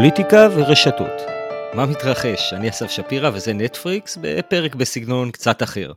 [0.00, 1.20] פוליטיקה ורשתות.
[1.74, 2.52] מה מתרחש?
[2.52, 5.92] אני אסף שפירא וזה נטפריקס בפרק בסגנון קצת אחר.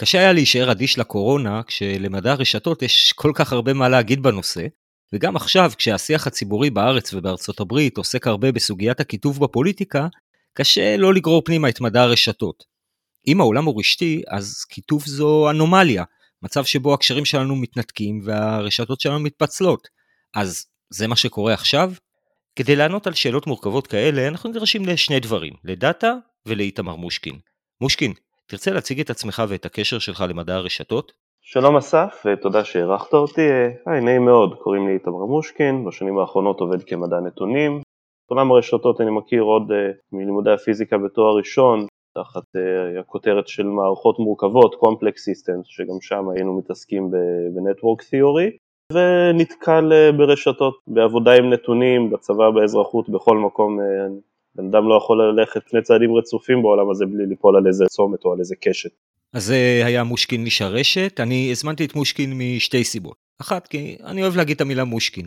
[0.00, 4.66] קשה היה להישאר אדיש לקורונה כשלמדע הרשתות יש כל כך הרבה מה להגיד בנושא,
[5.12, 10.08] וגם עכשיו כשהשיח הציבורי בארץ ובארצות הברית עוסק הרבה בסוגיית הכיתוב בפוליטיקה,
[10.54, 12.64] קשה לא לגרור פנימה את מדע הרשתות.
[13.26, 16.04] אם העולם הוא רשתי, אז כיתוב זו אנומליה,
[16.42, 19.88] מצב שבו הקשרים שלנו מתנתקים והרשתות שלנו מתפצלות.
[20.34, 21.92] אז זה מה שקורה עכשיו?
[22.58, 26.14] כדי לענות על שאלות מורכבות כאלה, אנחנו נדרשים לשני דברים, לדאטה
[26.46, 27.34] ולאיתמר מושקין.
[27.80, 28.12] מושקין,
[28.46, 31.12] תרצה להציג את עצמך ואת הקשר שלך למדע הרשתות?
[31.42, 33.48] שלום אסף, ותודה שהערכת אותי.
[33.86, 37.80] היי, נעים מאוד, קוראים לי איתמר מושקין, בשנים האחרונות עובד כמדע נתונים.
[38.30, 39.74] עולם הרשתות אני מכיר עוד uh,
[40.12, 46.58] מלימודי הפיזיקה בתואר ראשון, תחת uh, הכותרת של מערכות מורכבות, Complex Systems, שגם שם היינו
[46.58, 48.63] מתעסקים ב-Network Theory.
[48.92, 53.80] ונתקל אה, ברשתות, בעבודה עם נתונים, בצבא, באזרחות, בכל מקום.
[53.80, 53.84] אה,
[54.54, 58.24] בן אדם לא יכול ללכת שני צעדים רצופים בעולם הזה בלי ליפול על איזה צומת
[58.24, 58.90] או על איזה קשת.
[59.32, 63.16] אז זה היה מושקין איש הרשת, אני הזמנתי את מושקין משתי סיבות.
[63.40, 65.26] אחת, כי אני אוהב להגיד את המילה מושקין.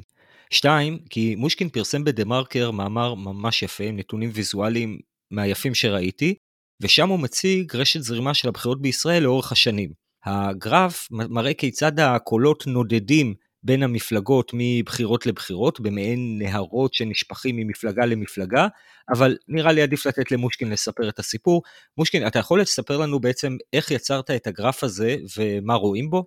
[0.50, 5.00] שתיים, כי מושקין פרסם בדה מרקר מאמר ממש יפה עם נתונים ויזואליים
[5.32, 6.36] מהיפים שראיתי,
[6.82, 9.90] ושם הוא מציג רשת זרימה של הבחירות בישראל לאורך השנים.
[10.26, 13.34] הגרף מראה כיצד הקולות נודדים
[13.68, 18.68] בין המפלגות מבחירות לבחירות, במעין נהרות שנשפכים ממפלגה למפלגה,
[19.10, 21.62] אבל נראה לי עדיף לתת למושקין לספר את הסיפור.
[21.98, 26.24] מושקין, אתה יכול לספר לנו בעצם איך יצרת את הגרף הזה ומה רואים בו?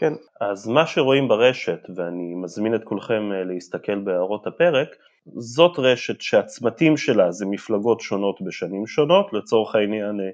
[0.00, 4.88] כן, אז מה שרואים ברשת, ואני מזמין את כולכם אה, להסתכל בהערות הפרק,
[5.36, 10.30] זאת רשת שהצמתים שלה זה מפלגות שונות בשנים שונות, לצורך העניין אה,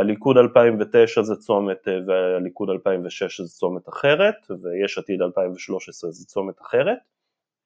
[0.00, 6.60] הליכוד 2009 זה צומת אה, והליכוד 2006 זה צומת אחרת ויש עתיד 2013 זה צומת
[6.60, 6.98] אחרת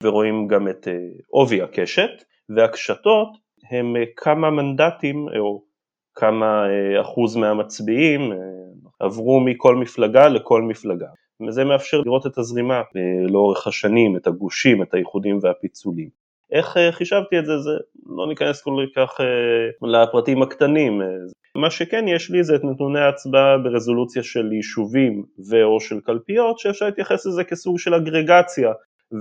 [0.02, 3.28] ורואים גם את אה, עובי הקשת והקשתות
[3.70, 5.62] הם אה, כמה מנדטים או
[6.14, 6.66] כמה
[7.00, 8.32] אחוז מהמצביעים
[9.00, 11.06] עברו מכל מפלגה לכל מפלגה
[11.46, 12.82] וזה מאפשר לראות את הזרימה
[13.28, 16.08] לאורך השנים, את הגושים, את האיחודים והפיצולים.
[16.52, 17.70] איך חישבתי את זה, זה
[18.06, 19.20] לא ניכנס כל כך
[19.82, 21.00] לפרטים הקטנים,
[21.56, 26.86] מה שכן יש לי זה את נתוני ההצבעה ברזולוציה של יישובים ו/או של קלפיות שאפשר
[26.86, 28.72] להתייחס לזה כסוג של אגרגציה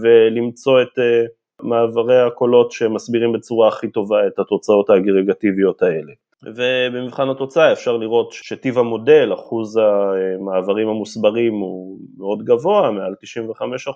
[0.02, 6.14] ולמצוא את uh, מעברי הקולות שמסבירים בצורה הכי טובה את התוצאות האגרגטיביות האלה.
[6.46, 13.88] ובמבחן התוצאה אפשר לראות שטיב המודל, אחוז המעברים המוסברים הוא מאוד גבוה, מעל 95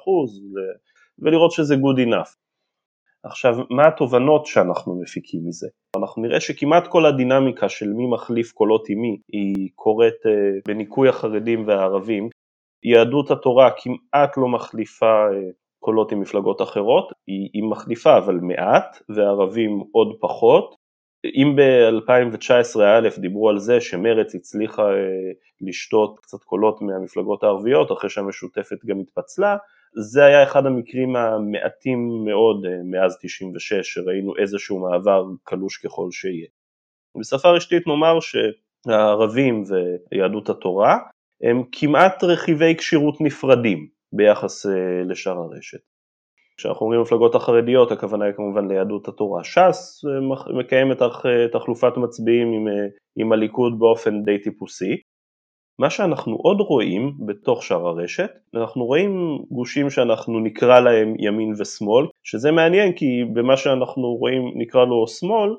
[1.20, 2.47] ולראות שזה good enough.
[3.24, 5.68] עכשיו, מה התובנות שאנחנו מפיקים מזה?
[5.98, 11.10] אנחנו נראה שכמעט כל הדינמיקה של מי מחליף קולות עם מי היא קורית uh, בניקוי
[11.10, 12.30] החרדים והערבים.
[12.84, 19.02] יהדות התורה כמעט לא מחליפה uh, קולות עם מפלגות אחרות, היא, היא מחליפה אבל מעט,
[19.10, 20.76] וערבים עוד פחות.
[21.26, 28.10] אם ב-2019 א' דיברו על זה שמרצ הצליחה uh, לשתות קצת קולות מהמפלגות הערביות אחרי
[28.10, 29.58] שהמשותפת גם התפצלה,
[30.00, 36.48] זה היה אחד המקרים המעטים מאוד אה, מאז 96 שראינו איזשהו מעבר קלוש ככל שיהיה.
[37.20, 39.64] בשפה רשתית נאמר שהערבים
[40.12, 40.98] ויהדות התורה
[41.44, 45.80] הם כמעט רכיבי כשירות נפרדים ביחס אה, לשאר הרשת.
[46.58, 49.44] כשאנחנו אומרים מפלגות החרדיות הכוונה היא כמובן ליהדות התורה.
[49.44, 50.98] ש"ס אה, מקיימת
[51.52, 52.68] תחלופת מצביעים עם,
[53.20, 55.02] עם הליכוד באופן די טיפוסי,
[55.80, 62.06] מה שאנחנו עוד רואים בתוך שאר הרשת, אנחנו רואים גושים שאנחנו נקרא להם ימין ושמאל,
[62.24, 65.56] שזה מעניין כי במה שאנחנו רואים נקרא לו שמאל,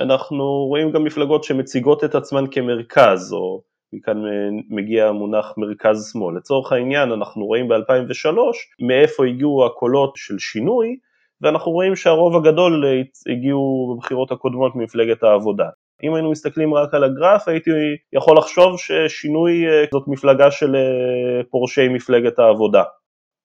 [0.00, 4.22] אנחנו רואים גם מפלגות שמציגות את עצמן כמרכז, או מכאן
[4.68, 6.36] מגיע המונח מרכז שמאל.
[6.36, 8.36] לצורך העניין אנחנו רואים ב-2003
[8.86, 10.96] מאיפה הגיעו הקולות של שינוי,
[11.40, 12.84] ואנחנו רואים שהרוב הגדול
[13.32, 15.68] הגיעו בבחירות הקודמות ממפלגת העבודה.
[16.04, 17.70] אם היינו מסתכלים רק על הגרף הייתי
[18.12, 22.82] יכול לחשוב ששינוי אה, זאת מפלגה של אה, פורשי מפלגת העבודה.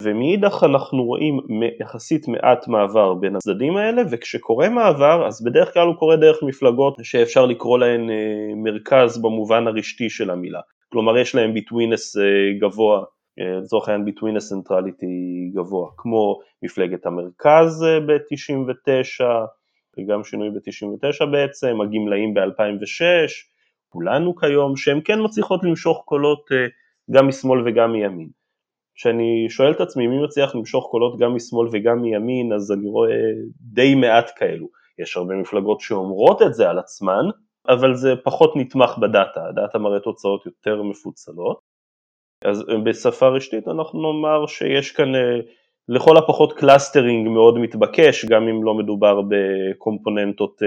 [0.03, 1.39] ומאידך אנחנו רואים
[1.81, 6.95] יחסית מעט מעבר בין הצדדים האלה וכשקורה מעבר אז בדרך כלל הוא קורה דרך מפלגות
[7.03, 8.15] שאפשר לקרוא להן אה,
[8.55, 10.59] מרכז במובן הרשתי של המילה
[10.91, 12.17] כלומר יש להן ביטווינס
[12.61, 13.03] גבוה
[13.63, 19.25] לצורך העניין ביטווינס צנטרליטי גבוה כמו מפלגת המרכז ב-99
[19.97, 23.01] וגם שינוי ב-99 בעצם, הגמלאים ב-2006,
[23.89, 26.67] כולנו כיום, שהן כן מצליחות למשוך קולות אה,
[27.11, 28.29] גם משמאל וגם מימין.
[28.95, 33.31] כשאני שואל את עצמי מי מצליח למשוך קולות גם משמאל וגם מימין, אז אני רואה
[33.61, 34.67] די מעט כאלו.
[34.99, 37.25] יש הרבה מפלגות שאומרות את זה על עצמן,
[37.69, 41.59] אבל זה פחות נתמך בדאטה, הדאטה מראה תוצאות יותר מפוצלות.
[42.45, 45.39] אז בשפה רשתית אנחנו נאמר שיש כאן אה,
[45.89, 50.61] לכל הפחות clustering מאוד מתבקש, גם אם לא מדובר בקומפוננטות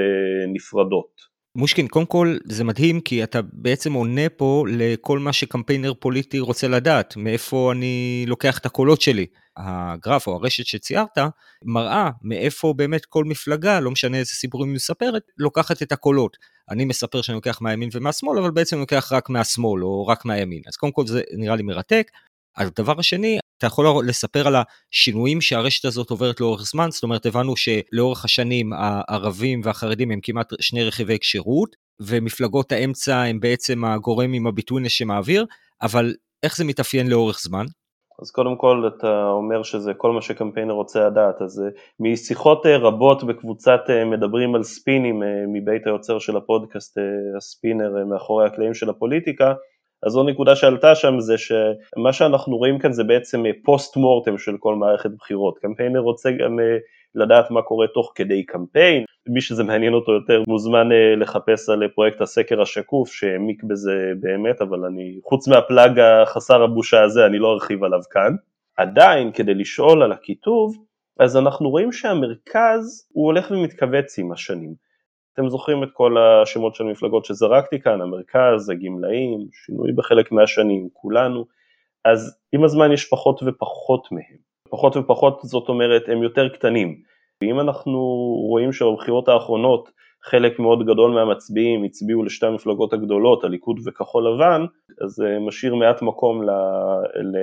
[0.55, 1.39] נפרדות.
[1.57, 6.69] מושקין, קודם כל זה מדהים כי אתה בעצם עונה פה לכל מה שקמפיינר פוליטי רוצה
[6.69, 9.27] לדעת, מאיפה אני לוקח את הקולות שלי.
[9.57, 11.19] הגרף או הרשת שציירת
[11.65, 16.37] מראה מאיפה באמת כל מפלגה, לא משנה איזה סיפורים היא מספרת, לוקחת את הקולות.
[16.71, 20.63] אני מספר שאני לוקח מהימין ומהשמאל, אבל בעצם אני לוקח רק מהשמאל או רק מהימין.
[20.67, 22.11] אז קודם כל זה נראה לי מרתק.
[22.59, 24.55] הדבר השני, אתה יכול לספר על
[24.93, 30.49] השינויים שהרשת הזאת עוברת לאורך זמן, זאת אומרת הבנו שלאורך השנים הערבים והחרדים הם כמעט
[30.61, 35.47] שני רכיבי כשירות, ומפלגות האמצע הם בעצם הגורם עם הביטוינס שמעביר,
[35.83, 37.67] אבל איך זה מתאפיין לאורך זמן?
[38.23, 41.69] אז קודם כל אתה אומר שזה כל מה שקמפיינר רוצה לדעת, אז אה,
[42.01, 45.23] משיחות אה, רבות בקבוצת אה, מדברים על ספינים
[45.53, 46.99] מבית היוצר של הפודקאסט,
[47.37, 49.55] הספינר מאחורי הקלעים של הפוליטיקה,
[50.07, 54.57] אז זו נקודה שעלתה שם זה שמה שאנחנו רואים כאן זה בעצם פוסט מורטם של
[54.59, 56.59] כל מערכת בחירות, קמפיינר רוצה גם
[57.15, 62.21] לדעת מה קורה תוך כדי קמפיין, מי שזה מעניין אותו יותר מוזמן לחפש על פרויקט
[62.21, 67.85] הסקר השקוף שהעמיק בזה באמת, אבל אני, חוץ מהפלאג החסר הבושה הזה, אני לא ארחיב
[67.85, 68.35] עליו כאן.
[68.77, 70.77] עדיין, כדי לשאול על הכיתוב,
[71.21, 74.88] אז אנחנו רואים שהמרכז הוא הולך ומתכווץ עם השנים.
[75.39, 81.45] אתם זוכרים את כל השמות של המפלגות שזרקתי כאן, המרכז, הגמלאים, שינוי בחלק מהשנים, כולנו,
[82.05, 84.37] אז עם הזמן יש פחות ופחות מהם.
[84.71, 86.97] פחות ופחות זאת אומרת הם יותר קטנים.
[87.43, 87.99] ואם אנחנו
[88.49, 89.91] רואים שבבחירות האחרונות
[90.23, 94.65] חלק מאוד גדול מהמצביעים הצביעו לשתי המפלגות הגדולות, הליכוד וכחול לבן,
[95.05, 96.51] אז זה משאיר מעט מקום ל,
[97.23, 97.37] ל,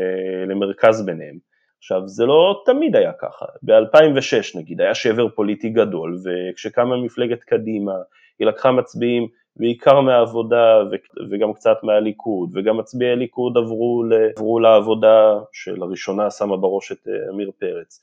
[0.51, 1.54] למרכז ביניהם.
[1.85, 7.93] עכשיו זה לא תמיד היה ככה, ב-2006 נגיד היה שבר פוליטי גדול וכשקמה מפלגת קדימה
[8.39, 10.83] היא לקחה מצביעים בעיקר מהעבודה
[11.31, 14.03] וגם קצת מהליכוד וגם מצביעי ליכוד עברו,
[14.37, 18.01] עברו לעבודה שלראשונה שמה בראש את אה, עמיר פרץ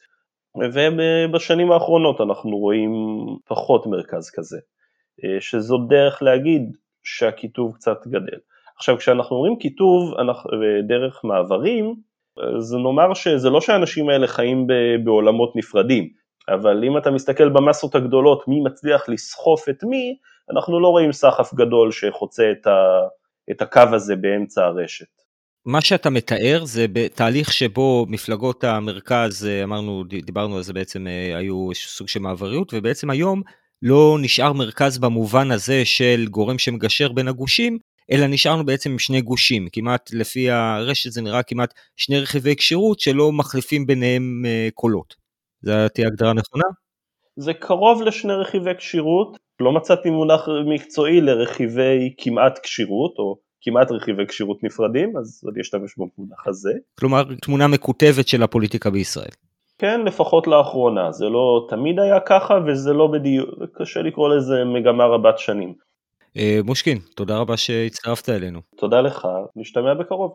[0.75, 2.93] ובשנים האחרונות אנחנו רואים
[3.47, 4.59] פחות מרכז כזה
[5.25, 8.39] אה, שזו דרך להגיד שהקיטוב קצת גדל.
[8.77, 10.15] עכשיו כשאנחנו אומרים קיטוב
[10.89, 14.67] דרך מעברים אז נאמר שזה לא שהאנשים האלה חיים
[15.05, 16.09] בעולמות נפרדים,
[16.49, 20.17] אבל אם אתה מסתכל במסות הגדולות מי מצליח לסחוף את מי,
[20.51, 23.01] אנחנו לא רואים סחף גדול שחוצה את, ה,
[23.51, 25.07] את הקו הזה באמצע הרשת.
[25.67, 31.69] מה שאתה מתאר זה בתהליך שבו מפלגות המרכז, אמרנו, דיברנו על זה בעצם, אה, היו
[31.75, 33.43] סוג של מעבריות, ובעצם היום
[33.83, 37.79] לא נשאר מרכז במובן הזה של גורם שמגשר בין הגושים,
[38.11, 43.01] אלא נשארנו בעצם עם שני גושים, כמעט לפי הרשת זה נראה כמעט שני רכיבי כשירות
[43.01, 45.15] שלא מחליפים ביניהם אה, קולות.
[45.63, 46.65] זו תהיה הגדרה נכונה?
[47.37, 54.27] זה קרוב לשני רכיבי כשירות, לא מצאתי מונח מקצועי לרכיבי כמעט כשירות, או כמעט רכיבי
[54.27, 56.73] כשירות נפרדים, אז אני אשתמש במונח הזה.
[56.99, 59.31] כלומר, תמונה מקוטבת של הפוליטיקה בישראל.
[59.79, 65.05] כן, לפחות לאחרונה, זה לא תמיד היה ככה, וזה לא בדיוק, קשה לקרוא לזה מגמה
[65.05, 65.75] רבת שנים.
[66.37, 68.61] אה, מושקין, תודה רבה שהצטרפת אלינו.
[68.77, 69.27] תודה לך,
[69.57, 70.33] נשתמע בקרוב.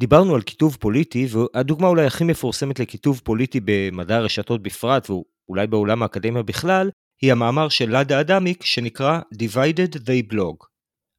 [0.00, 6.02] דיברנו על קיטוב פוליטי, והדוגמה אולי הכי מפורסמת לקיטוב פוליטי במדע הרשתות בפרט, ואולי בעולם
[6.02, 6.90] האקדמיה בכלל,
[7.22, 10.66] היא המאמר של לאדה אדמיק שנקרא Divided They Blog.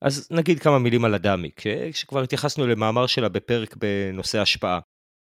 [0.01, 4.79] אז נגיד כמה מילים על אדמיק, אה, שכבר התייחסנו למאמר שלה בפרק בנושא השפעה.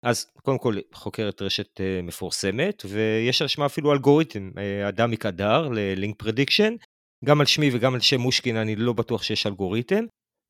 [0.03, 4.51] אז קודם כל חוקרת רשת אה, מפורסמת, ויש על שמה אפילו אלגוריתם,
[4.87, 6.75] אדמיק אדר ל link prediction,
[7.25, 10.05] גם על שמי וגם על שם מושקין אני לא בטוח שיש אלגוריתם.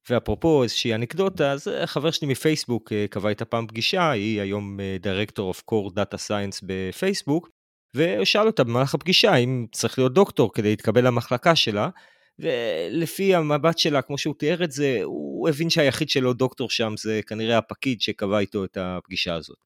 [0.09, 4.79] ואפרופו איזושהי אנקדוטה, אז אה, חבר שלי מפייסבוק אה, קבע איתה פעם פגישה, היא היום
[4.99, 7.49] Director of Core Data Science בפייסבוק,
[7.95, 11.89] ושאל אותה במהלך הפגישה אם צריך להיות דוקטור כדי להתקבל למחלקה שלה,
[12.39, 17.21] ולפי המבט שלה, כמו שהוא תיאר את זה, הוא הבין שהיחיד שלא דוקטור שם זה
[17.27, 19.57] כנראה הפקיד שקבע איתו את הפגישה הזאת.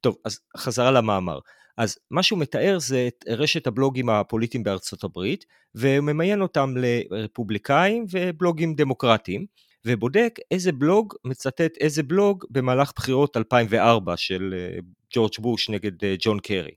[0.00, 1.38] טוב, אז חזרה למאמר.
[1.76, 8.74] אז מה שהוא מתאר זה את רשת הבלוגים הפוליטיים בארצות הברית, וממיין אותם לרפובליקאים ובלוגים
[8.74, 9.46] דמוקרטיים,
[9.86, 14.78] ובודק איזה בלוג מצטט איזה בלוג במהלך בחירות 2004 של אה,
[15.14, 16.70] ג'ורג' בוש נגד אה, ג'ון קרי.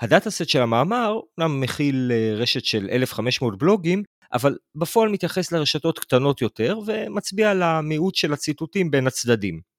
[0.00, 4.02] הדאטה סט של המאמר אומנם מכיל אה, רשת של 1,500 בלוגים,
[4.32, 9.71] אבל בפועל מתייחס לרשתות קטנות יותר ומצביע על המיעוט של הציטוטים בין הצדדים.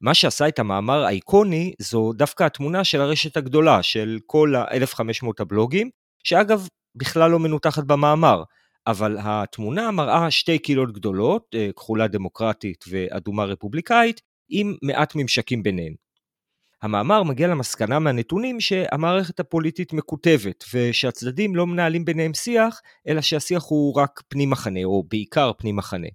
[0.00, 5.90] מה שעשה את המאמר האיקוני זו דווקא התמונה של הרשת הגדולה של כל ה-1500 הבלוגים,
[6.24, 8.42] שאגב בכלל לא מנותחת במאמר,
[8.86, 15.94] אבל התמונה מראה שתי קהילות גדולות, אה, כחולה דמוקרטית ואדומה רפובליקאית, עם מעט ממשקים ביניהן.
[16.82, 23.94] המאמר מגיע למסקנה מהנתונים שהמערכת הפוליטית מקוטבת, ושהצדדים לא מנהלים ביניהם שיח, אלא שהשיח הוא
[23.94, 26.08] רק פנים מחנה, או בעיקר פנים מחנה.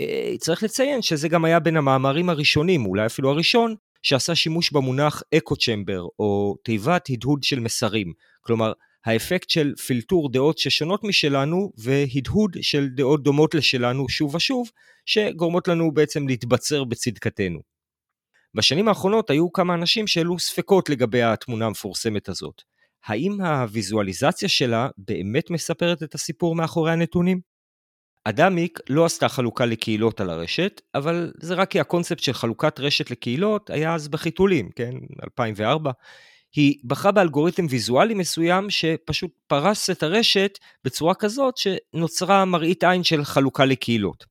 [0.00, 5.22] אה, צריך לציין שזה גם היה בין המאמרים הראשונים, אולי אפילו הראשון, שעשה שימוש במונח
[5.34, 8.12] אקו צ'מבר, או תיבת הדהוד של מסרים.
[8.40, 8.72] כלומר,
[9.04, 14.70] האפקט של פילטור דעות ששונות משלנו והדהוד של דעות דומות לשלנו שוב ושוב,
[15.06, 17.60] שגורמות לנו בעצם להתבצר בצדקתנו.
[18.54, 22.62] בשנים האחרונות היו כמה אנשים שהעלו ספקות לגבי התמונה המפורסמת הזאת.
[23.04, 27.40] האם הוויזואליזציה שלה באמת מספרת את הסיפור מאחורי הנתונים?
[28.28, 33.10] אדמיק לא עשתה חלוקה לקהילות על הרשת, אבל זה רק כי הקונספט של חלוקת רשת
[33.10, 34.90] לקהילות היה אז בחיתולים, כן?
[35.24, 35.90] 2004.
[36.54, 43.24] היא בחרה באלגוריתם ויזואלי מסוים שפשוט פרס את הרשת בצורה כזאת שנוצרה מראית עין של
[43.24, 44.24] חלוקה לקהילות.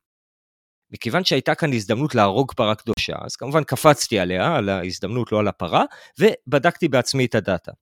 [0.90, 5.48] מכיוון שהייתה כאן הזדמנות להרוג פרה קדושה, אז כמובן קפצתי עליה, על ההזדמנות, לא על
[5.48, 5.84] הפרה,
[6.18, 7.72] ובדקתי בעצמי את הדאטה.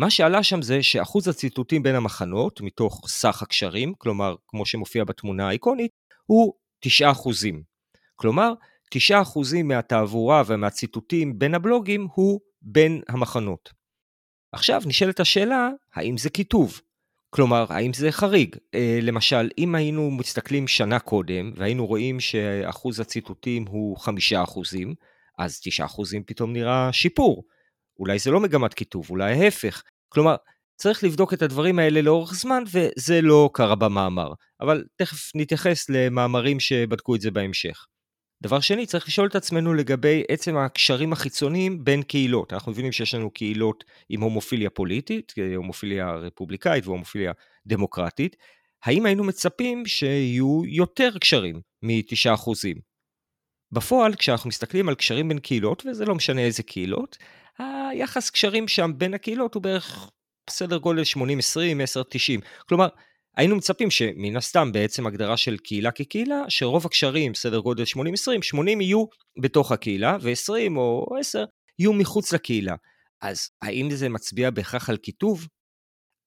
[0.00, 5.48] מה שעלה שם זה שאחוז הציטוטים בין המחנות, מתוך סך הקשרים, כלומר, כמו שמופיע בתמונה
[5.48, 5.90] האיקונית,
[6.26, 6.54] הוא
[6.86, 6.90] 9%.
[8.16, 8.52] כלומר,
[8.94, 13.72] 9% מהתעבורה ומהציטוטים בין הבלוגים הוא בין המחנות.
[14.52, 16.80] עכשיו נשאלת השאלה, האם זה כיתוב?
[17.30, 18.56] כלומר, האם זה חריג?
[18.74, 24.94] אה, למשל, אם היינו מסתכלים שנה קודם, והיינו רואים שאחוז הציטוטים הוא 5%,
[25.38, 27.44] אז 9% פתאום נראה שיפור.
[28.00, 29.82] אולי זה לא מגמת כיתוב, אולי ההפך.
[30.08, 30.36] כלומר,
[30.76, 34.32] צריך לבדוק את הדברים האלה לאורך זמן, וזה לא קרה במאמר.
[34.60, 37.86] אבל תכף נתייחס למאמרים שבדקו את זה בהמשך.
[38.42, 42.52] דבר שני, צריך לשאול את עצמנו לגבי עצם הקשרים החיצוניים בין קהילות.
[42.52, 47.32] אנחנו מבינים שיש לנו קהילות עם הומופיליה פוליטית, הומופיליה רפובליקאית והומופיליה
[47.66, 48.36] דמוקרטית.
[48.84, 52.80] האם היינו מצפים שיהיו יותר קשרים מ-9%?
[53.72, 57.18] בפועל, כשאנחנו מסתכלים על קשרים בין קהילות, וזה לא משנה איזה קהילות,
[57.58, 60.10] היחס קשרים שם בין הקהילות הוא בערך
[60.50, 61.16] סדר גודל 80-20,
[62.38, 62.40] 10-90.
[62.68, 62.88] כלומר,
[63.36, 68.80] היינו מצפים שמן הסתם בעצם הגדרה של קהילה כקהילה, שרוב הקשרים, סדר גודל 80-20, 80
[68.80, 69.04] יהיו
[69.40, 71.44] בתוך הקהילה, ו-20 או 10
[71.78, 72.74] יהיו מחוץ לקהילה.
[73.22, 75.46] אז האם זה מצביע בהכרח על קיטוב?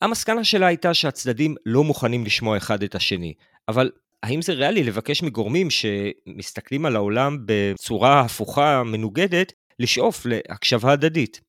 [0.02, 3.34] המסקנה שלה הייתה שהצדדים לא מוכנים לשמוע אחד את השני,
[3.68, 3.92] אבל
[4.24, 11.42] האם זה ריאלי לבקש מגורמים שמסתכלים על העולם בצורה הפוכה, מנוגדת, לשאוף להקשבה הדדית?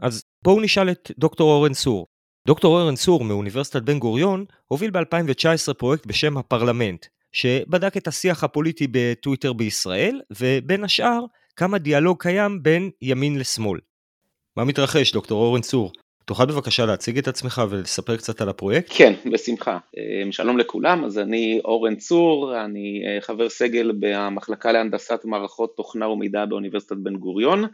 [0.00, 2.06] אז בואו נשאל את דוקטור אורן סור,
[2.46, 8.86] דוקטור אורן צור מאוניברסיטת בן גוריון הוביל ב-2019 פרויקט בשם הפרלמנט, שבדק את השיח הפוליטי
[8.90, 11.24] בטוויטר בישראל, ובין השאר,
[11.56, 13.80] כמה דיאלוג קיים בין ימין לשמאל.
[14.56, 15.92] מה מתרחש, דוקטור אורן צור?
[16.24, 18.92] תוכל בבקשה להציג את עצמך ולספר קצת על הפרויקט?
[18.96, 19.78] כן, בשמחה.
[19.98, 26.08] אה, שלום לכולם, אז אני אורן צור, אני אה, חבר סגל במחלקה להנדסת מערכות תוכנה
[26.08, 27.64] ומידע באוניברסיטת בן גוריון.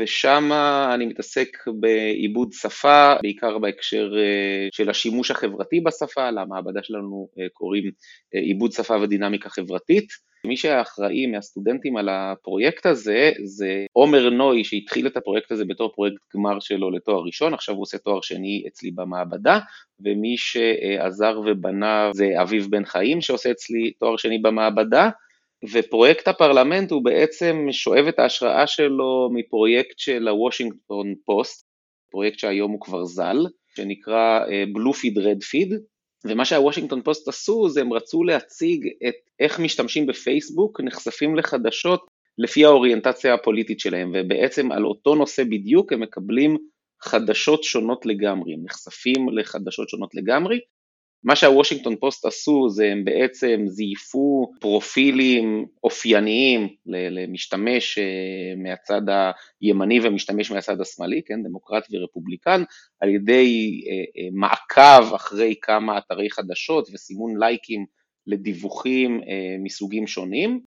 [0.00, 0.50] ושם
[0.94, 1.48] אני מתעסק
[1.80, 7.90] בעיבוד שפה, בעיקר בהקשר אה, של השימוש החברתי בשפה, למעבדה שלנו קוראים
[8.32, 10.08] עיבוד שפה ודינמיקה חברתית.
[10.46, 16.22] מי שאחראי מהסטודנטים על הפרויקט הזה זה עומר נוי שהתחיל את הפרויקט הזה בתור פרויקט
[16.34, 19.58] גמר שלו לתואר ראשון, עכשיו הוא עושה תואר שני אצלי במעבדה,
[20.00, 25.10] ומי שעזר ובנה זה אביב בן חיים שעושה אצלי תואר שני במעבדה,
[25.72, 31.66] ופרויקט הפרלמנט הוא בעצם שואב את ההשראה שלו מפרויקט של הוושינגטון פוסט,
[32.10, 34.40] פרויקט שהיום הוא כבר ז"ל, שנקרא
[34.72, 35.74] Blue Feed Red Feed,
[36.28, 42.06] ומה שהוושינגטון פוסט עשו זה הם רצו להציג את איך משתמשים בפייסבוק נחשפים לחדשות
[42.38, 46.56] לפי האוריינטציה הפוליטית שלהם, ובעצם על אותו נושא בדיוק הם מקבלים
[47.02, 50.58] חדשות שונות לגמרי, נחשפים לחדשות שונות לגמרי,
[51.26, 58.04] מה שהוושינגטון פוסט עשו זה הם בעצם זייפו פרופילים אופייניים למשתמש אה,
[58.56, 59.02] מהצד
[59.60, 62.62] הימני ומשתמש מהצד השמאלי, כן, דמוקרט ורפובליקן,
[63.00, 67.84] על ידי אה, אה, מעקב אחרי כמה אתרי חדשות וסימון לייקים
[68.26, 69.20] לדיווחים
[69.64, 70.60] מסוגים שונים,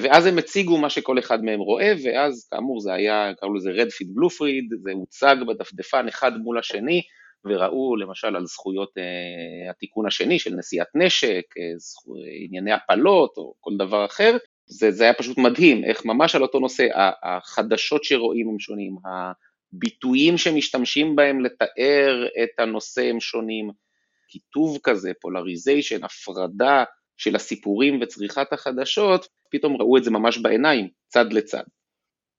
[0.00, 3.86] ואז הם הציגו מה שכל אחד מהם רואה, ואז כאמור זה היה, קראו לזה Red
[3.86, 7.02] Feed Blue Feed, זה הוצג בדפדפן אחד מול השני,
[7.44, 13.54] וראו למשל על זכויות אה, התיקון השני של נשיאת נשק, אה, זכו, ענייני הפלות או
[13.60, 14.36] כל דבר אחר,
[14.66, 16.86] זה, זה היה פשוט מדהים, איך ממש על אותו נושא,
[17.22, 23.70] החדשות שרואים הם שונים, הביטויים שמשתמשים בהם לתאר את הנושא הם שונים,
[24.28, 26.84] קיטוב כזה, polarization, הפרדה
[27.16, 31.64] של הסיפורים וצריכת החדשות, פתאום ראו את זה ממש בעיניים, צד לצד.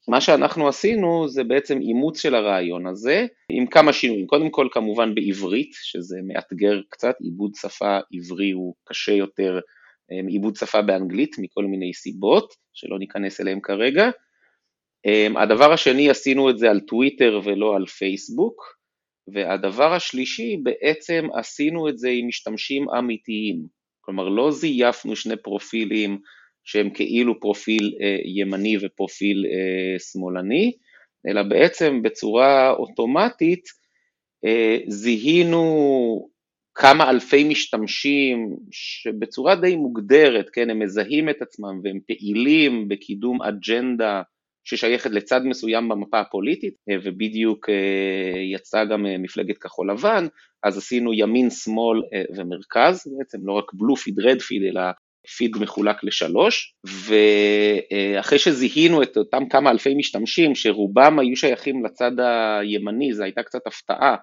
[0.08, 5.16] מה שאנחנו עשינו זה בעצם אימוץ של הרעיון הזה עם כמה שינויים, קודם כל כמובן
[5.16, 9.60] בעברית, שזה מאתגר קצת, עיבוד שפה עברי הוא קשה יותר
[10.24, 14.10] מעיבוד שפה באנגלית מכל מיני סיבות, שלא ניכנס אליהם כרגע.
[15.36, 18.76] הדבר השני, עשינו את זה על טוויטר ולא על פייסבוק,
[19.34, 23.66] והדבר השלישי, בעצם עשינו את זה עם משתמשים אמיתיים,
[24.02, 26.20] כלומר לא זייפנו שני פרופילים
[26.66, 27.94] שהם כאילו פרופיל
[28.26, 29.46] ימני ופרופיל
[30.12, 30.72] שמאלני,
[31.28, 33.64] אלא בעצם בצורה אוטומטית
[34.88, 35.66] זיהינו
[36.76, 44.22] כמה אלפי משתמשים שבצורה די מוגדרת, כן, הם מזהים את עצמם והם פעילים בקידום אג'נדה
[44.64, 50.28] ששייכת לצד מסוים במפה הפוליטית, ובדיוק אה, יצאה גם אה, מפלגת כחול לבן,
[50.64, 54.82] אז עשינו ימין, שמאל אה, ומרכז, בעצם לא רק בלו פיד, רד פיד, אלא
[55.38, 63.14] פיד מחולק לשלוש, ואחרי שזיהינו את אותם כמה אלפי משתמשים, שרובם היו שייכים לצד הימני,
[63.14, 64.16] זו הייתה קצת הפתעה,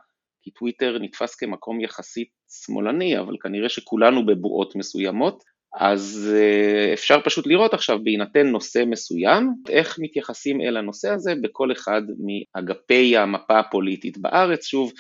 [0.42, 2.28] כי טוויטר נתפס כמקום יחסית
[2.64, 5.42] שמאלני, אבל כנראה שכולנו בבועות מסוימות,
[5.80, 11.72] אז אה, אפשר פשוט לראות עכשיו בהינתן נושא מסוים, איך מתייחסים אל הנושא הזה בכל
[11.72, 14.64] אחד מאגפי המפה הפוליטית בארץ.
[14.66, 14.92] שוב,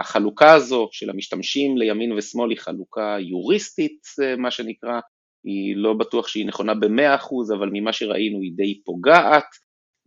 [0.00, 5.00] החלוקה הזו של המשתמשים לימין ושמאל היא חלוקה יוריסטית, אה, מה שנקרא,
[5.44, 9.44] היא לא בטוח שהיא נכונה ב-100%, אבל ממה שראינו היא די פוגעת.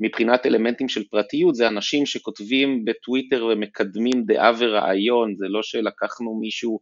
[0.03, 6.79] מבחינת אלמנטים של פרטיות, זה אנשים שכותבים בטוויטר ומקדמים דעה ורעיון, זה לא שלקחנו מישהו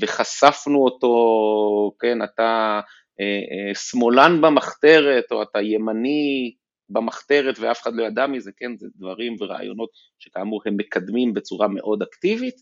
[0.00, 1.12] וחשפנו אותו,
[2.00, 2.80] כן, אתה
[3.20, 6.54] אה, אה, שמאלן במחתרת, או אתה ימני
[6.90, 12.02] במחתרת ואף אחד לא ידע מזה, כן, זה דברים ורעיונות שכאמור הם מקדמים בצורה מאוד
[12.02, 12.54] אקטיבית,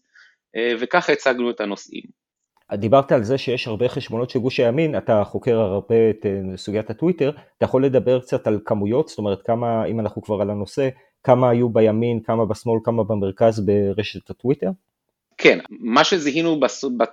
[0.57, 2.03] אה, וככה הצגנו את הנושאים.
[2.75, 7.31] דיברת על זה שיש הרבה חשבונות של גוש הימין, אתה חוקר הרבה את סוגיית הטוויטר,
[7.57, 10.89] אתה יכול לדבר קצת על כמויות, זאת אומרת כמה, אם אנחנו כבר על הנושא,
[11.23, 14.71] כמה היו בימין, כמה בשמאל, כמה במרכז ברשת הטוויטר?
[15.39, 16.61] כן, מה שזיהינו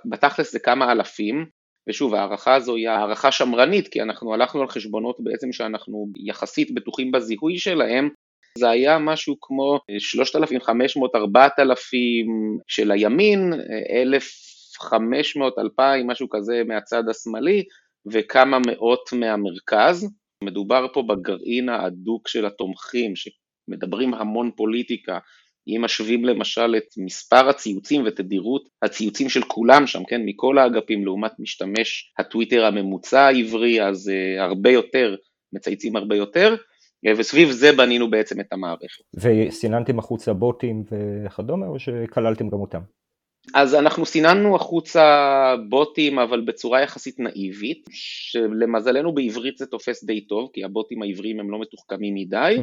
[0.04, 1.46] בתכלס זה כמה אלפים,
[1.88, 7.12] ושוב ההערכה הזו היא הערכה שמרנית, כי אנחנו הלכנו על חשבונות בעצם שאנחנו יחסית בטוחים
[7.12, 8.08] בזיהוי שלהם,
[8.58, 9.78] זה היה משהו כמו
[10.22, 11.86] 3,500-4,000
[12.68, 13.52] של הימין,
[13.90, 17.64] 1,500, 2,000, משהו כזה מהצד השמאלי,
[18.12, 20.08] וכמה מאות מהמרכז.
[20.44, 25.18] מדובר פה בגרעין ההדוק של התומכים, שמדברים המון פוליטיקה,
[25.68, 31.32] אם משווים למשל את מספר הציוצים ותדירות הציוצים של כולם שם, כן, מכל האגפים לעומת
[31.38, 35.16] משתמש הטוויטר הממוצע העברי, אז uh, הרבה יותר,
[35.52, 36.56] מצייצים הרבה יותר,
[37.06, 39.04] uh, וסביב זה בנינו בעצם את המערכת.
[39.14, 42.80] וסיננתם החוצה בוטים וכדומה, או שכללתם גם אותם?
[43.54, 45.04] אז אנחנו סיננו החוצה
[45.68, 51.50] בוטים, אבל בצורה יחסית נאיבית, שלמזלנו בעברית זה תופס די טוב, כי הבוטים העבריים הם
[51.50, 52.56] לא מתוחכמים מדי.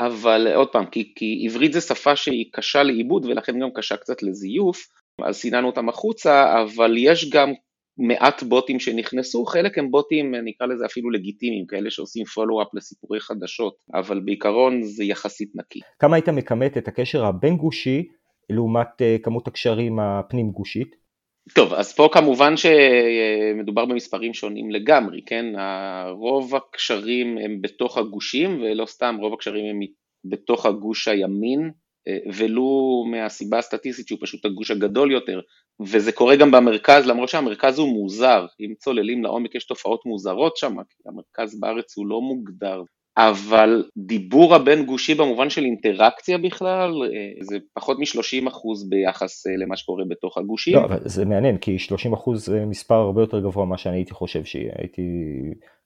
[0.00, 4.22] אבל עוד פעם, כי, כי עברית זה שפה שהיא קשה לעיבוד ולכן גם קשה קצת
[4.22, 4.78] לזיוף,
[5.22, 7.52] אז סיננו אותם החוצה, אבל יש גם
[7.98, 13.74] מעט בוטים שנכנסו, חלק הם בוטים, נקרא לזה אפילו לגיטימיים, כאלה שעושים פולו-אפ לסיפורי חדשות,
[13.94, 15.80] אבל בעיקרון זה יחסית נקי.
[15.98, 18.08] כמה היית מכמת את הקשר הבין-גושי
[18.50, 21.07] לעומת אה, כמות הקשרים הפנים-גושית?
[21.54, 25.46] טוב, אז פה כמובן שמדובר במספרים שונים לגמרי, כן?
[26.10, 29.80] רוב הקשרים הם בתוך הגושים, ולא סתם רוב הקשרים הם
[30.24, 31.70] בתוך הגוש הימין,
[32.34, 35.40] ולו מהסיבה הסטטיסטית שהוא פשוט הגוש הגדול יותר,
[35.80, 40.76] וזה קורה גם במרכז, למרות שהמרכז הוא מוזר, אם צוללים לעומק יש תופעות מוזרות שם,
[40.88, 42.82] כי המרכז בארץ הוא לא מוגדר
[43.18, 49.76] אבל דיבור הבין גושי במובן של אינטראקציה בכלל, אה, זה פחות מ-30% ביחס אה, למה
[49.76, 50.74] שקורה בתוך הגושים.
[50.74, 54.44] לא, אבל זה מעניין, כי 30% זה מספר הרבה יותר גבוה ממה שאני הייתי חושב
[54.44, 54.72] שיהיה.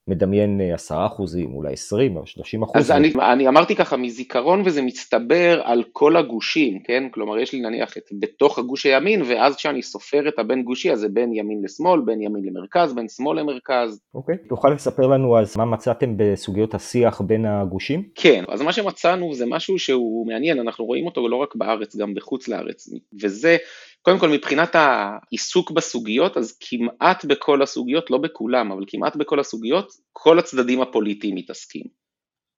[0.09, 2.81] מדמיין 10 אה, אחוזים, אולי 20 או 30 אחוזים.
[2.81, 7.05] אז אני, אני אמרתי ככה מזיכרון וזה מצטבר על כל הגושים, כן?
[7.11, 11.01] כלומר יש לי נניח את בתוך הגוש הימין ואז כשאני סופר את הבין גושי אז
[11.01, 14.01] זה בין ימין לשמאל, בין ימין למרכז, בין שמאל למרכז.
[14.15, 18.03] אוקיי, תוכל לספר לנו אז מה מצאתם בסוגיות השיח בין הגושים?
[18.15, 22.15] כן, אז מה שמצאנו זה משהו שהוא מעניין, אנחנו רואים אותו לא רק בארץ, גם
[22.15, 22.89] בחוץ לארץ,
[23.23, 23.57] וזה
[24.03, 29.93] קודם כל מבחינת העיסוק בסוגיות, אז כמעט בכל הסוגיות, לא בכולם, אבל כמעט בכל הסוגיות,
[30.13, 31.85] כל הצדדים הפוליטיים מתעסקים.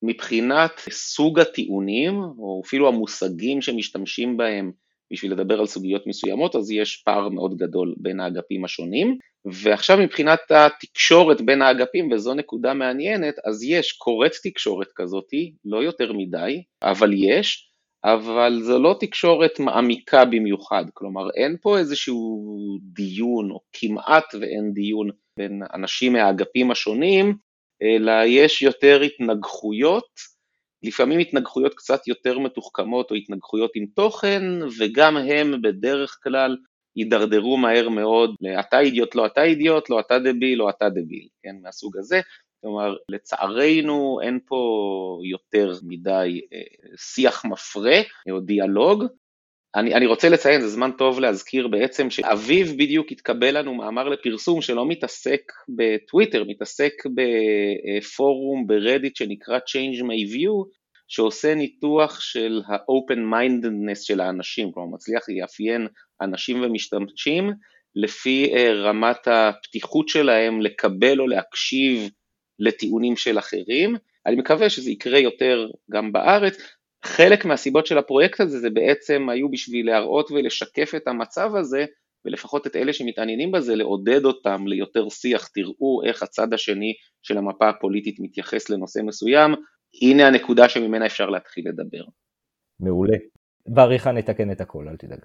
[0.03, 4.73] מבחינת סוג הטיעונים, או אפילו המושגים שמשתמשים בהם
[5.13, 9.19] בשביל לדבר על סוגיות מסוימות, אז יש פער מאוד גדול בין האגפים השונים.
[9.45, 16.13] ועכשיו מבחינת התקשורת בין האגפים, וזו נקודה מעניינת, אז יש קוראת תקשורת כזאתי, לא יותר
[16.13, 17.71] מדי, אבל יש,
[18.05, 22.45] אבל זו לא תקשורת מעמיקה במיוחד, כלומר אין פה איזשהו
[22.83, 27.37] דיון, או כמעט ואין דיון בין אנשים מהאגפים השונים,
[27.83, 30.09] אלא יש יותר התנגחויות,
[30.83, 34.43] לפעמים התנגחויות קצת יותר מתוחכמות או התנגחויות עם תוכן,
[34.79, 36.57] וגם הם בדרך כלל
[36.97, 41.57] יידרדרו מהר מאוד ל"אתה אידיוט, לא אתה אידיוט, לא אתה דביל, לא אתה דביל", כן,
[41.63, 42.21] מהסוג הזה,
[42.65, 44.59] כלומר, לצערנו אין פה
[45.31, 46.59] יותר מדי אה,
[46.97, 48.01] שיח מפרה
[48.31, 49.05] או דיאלוג,
[49.77, 54.63] אני, אני רוצה לציין, זה זמן טוב להזכיר בעצם שאביב בדיוק התקבל לנו מאמר לפרסום
[54.63, 55.41] שלא מתעסק
[55.77, 60.69] בטוויטר, מתעסק בפורום ברדיט שנקרא Change My View,
[61.09, 65.87] שעושה ניתוח של ה-open mindedness של האנשים, כלומר מצליח לאפיין
[66.21, 67.51] אנשים ומשתמשים
[67.97, 72.11] לפי אה, רמת הפתיחות שלהם לקבל או להקשיב
[72.59, 73.97] לטיעונים של אחרים.
[74.27, 76.57] אני מקווה שזה יקרה יותר גם בארץ.
[77.05, 81.85] חלק מהסיבות של הפרויקט הזה זה בעצם היו בשביל להראות ולשקף את המצב הזה,
[82.25, 87.69] ולפחות את אלה שמתעניינים בזה, לעודד אותם ליותר שיח, תראו איך הצד השני של המפה
[87.69, 89.55] הפוליטית מתייחס לנושא מסוים,
[90.03, 92.05] הנה הנקודה שממנה אפשר להתחיל לדבר.
[92.81, 93.17] מעולה.
[93.67, 95.21] בעריכה נתקן את הכל, אל תדאג.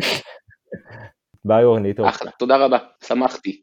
[1.48, 2.08] ביי אורן, להתראות.
[2.08, 3.62] אחלה, תודה רבה, שמחתי.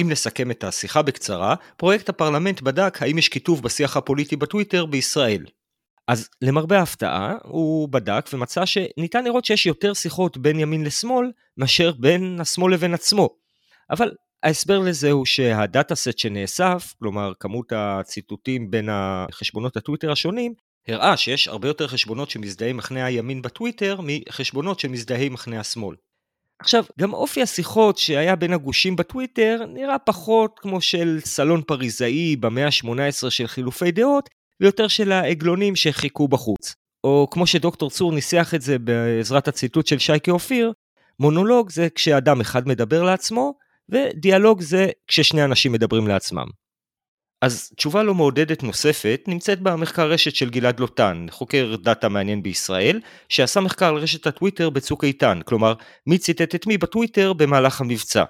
[0.00, 5.44] אם נסכם את השיחה בקצרה, פרויקט הפרלמנט בדק האם יש כיתוב בשיח הפוליטי בטוויטר בישראל.
[6.08, 11.92] אז למרבה ההפתעה, הוא בדק ומצא שניתן לראות שיש יותר שיחות בין ימין לשמאל, מאשר
[11.98, 13.28] בין השמאל לבין עצמו.
[13.90, 20.54] אבל ההסבר לזה הוא שהדאטה סט שנאסף, כלומר כמות הציטוטים בין החשבונות הטוויטר השונים,
[20.88, 25.96] הראה שיש הרבה יותר חשבונות שמזדהים מחנה הימין בטוויטר מחשבונות שמזדהים מחנה השמאל.
[26.58, 32.66] עכשיו, גם אופי השיחות שהיה בין הגושים בטוויטר נראה פחות כמו של סלון פריזאי במאה
[32.66, 36.74] ה-18 של חילופי דעות, ויותר של העגלונים שחיכו בחוץ.
[37.04, 40.72] או כמו שדוקטור צור ניסח את זה בעזרת הציטוט של שייקה אופיר,
[41.20, 43.54] מונולוג זה כשאדם אחד מדבר לעצמו,
[43.88, 46.46] ודיאלוג זה כששני אנשים מדברים לעצמם.
[47.44, 53.00] אז תשובה לא מעודדת נוספת נמצאת במחקר רשת של גלעד לוטן, חוקר דאטה מעניין בישראל,
[53.28, 55.74] שעשה מחקר על רשת הטוויטר בצוק איתן, כלומר
[56.06, 58.24] מי ציטט את מי בטוויטר במהלך המבצע.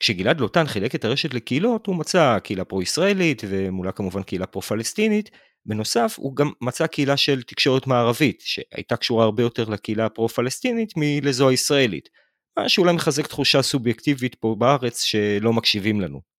[0.00, 5.30] כשגלעד לוטן חילק את הרשת לקהילות, הוא מצא קהילה פרו-ישראלית ומולה כמובן קהילה פרו-פלסטינית.
[5.66, 11.48] בנוסף, הוא גם מצא קהילה של תקשורת מערבית, שהייתה קשורה הרבה יותר לקהילה הפרו-פלסטינית מלזו
[11.48, 12.08] הישראלית.
[12.58, 16.35] מה שאולי מחזק תחושה סובייקטיבית פה בארץ שלא מקשיבים לנו.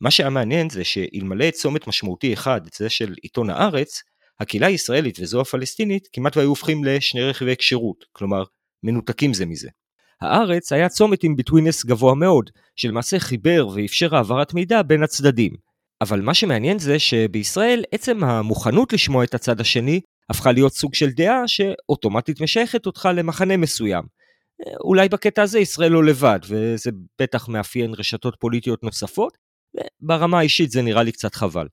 [0.00, 4.02] מה שהיה מעניין זה שאלמלא צומת משמעותי אחד, זה של עיתון הארץ,
[4.40, 8.44] הקהילה הישראלית וזו הפלסטינית כמעט והיו הופכים לשני רכיבי כשירות, כלומר
[8.82, 9.68] מנותקים זה מזה.
[10.20, 15.52] הארץ היה צומת עם ביטווינס גבוה מאוד, שלמעשה חיבר ואפשר העברת מידע בין הצדדים.
[16.00, 21.10] אבל מה שמעניין זה שבישראל עצם המוכנות לשמוע את הצד השני הפכה להיות סוג של
[21.10, 24.04] דעה שאוטומטית משייכת אותך למחנה מסוים.
[24.80, 29.38] אולי בקטע הזה ישראל לא לבד, וזה בטח מאפיין רשתות פוליטיות נוספות,
[29.74, 31.66] וברמה האישית זה נראה לי קצת חבל.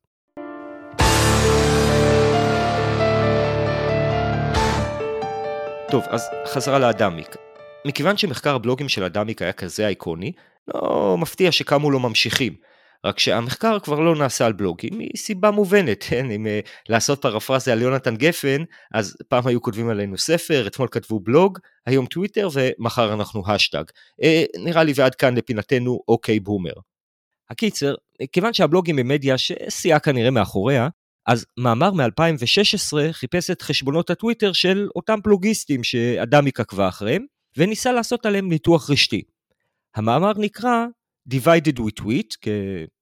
[5.91, 7.35] טוב, אז חזרה לאדמיק.
[7.87, 10.31] מכיוון שמחקר הבלוגים של אדמיק היה כזה אייקוני,
[10.67, 12.53] לא מפתיע שקמו לו ממשיכים.
[13.05, 16.31] רק שהמחקר כבר לא נעשה על בלוגים, מסיבה מובנת, כן?
[16.31, 21.19] אם uh, לעשות פרפרזה על יונתן גפן, אז פעם היו כותבים עלינו ספר, אתמול כתבו
[21.19, 23.83] בלוג, היום טוויטר ומחר אנחנו השטג.
[24.21, 24.25] Uh,
[24.63, 26.73] נראה לי ועד כאן לפינתנו אוקיי בומר.
[27.49, 27.95] הקיצר,
[28.31, 30.89] כיוון שהבלוגים הם מדיה ששיאה כנראה מאחוריה,
[31.25, 37.25] אז מאמר מ-2016 חיפש את חשבונות הטוויטר של אותם פלוגיסטים שאדמיק עקבה אחריהם,
[37.57, 39.21] וניסה לעשות עליהם ניתוח רשתי.
[39.95, 40.85] המאמר נקרא
[41.33, 42.37] Divided We Tweet,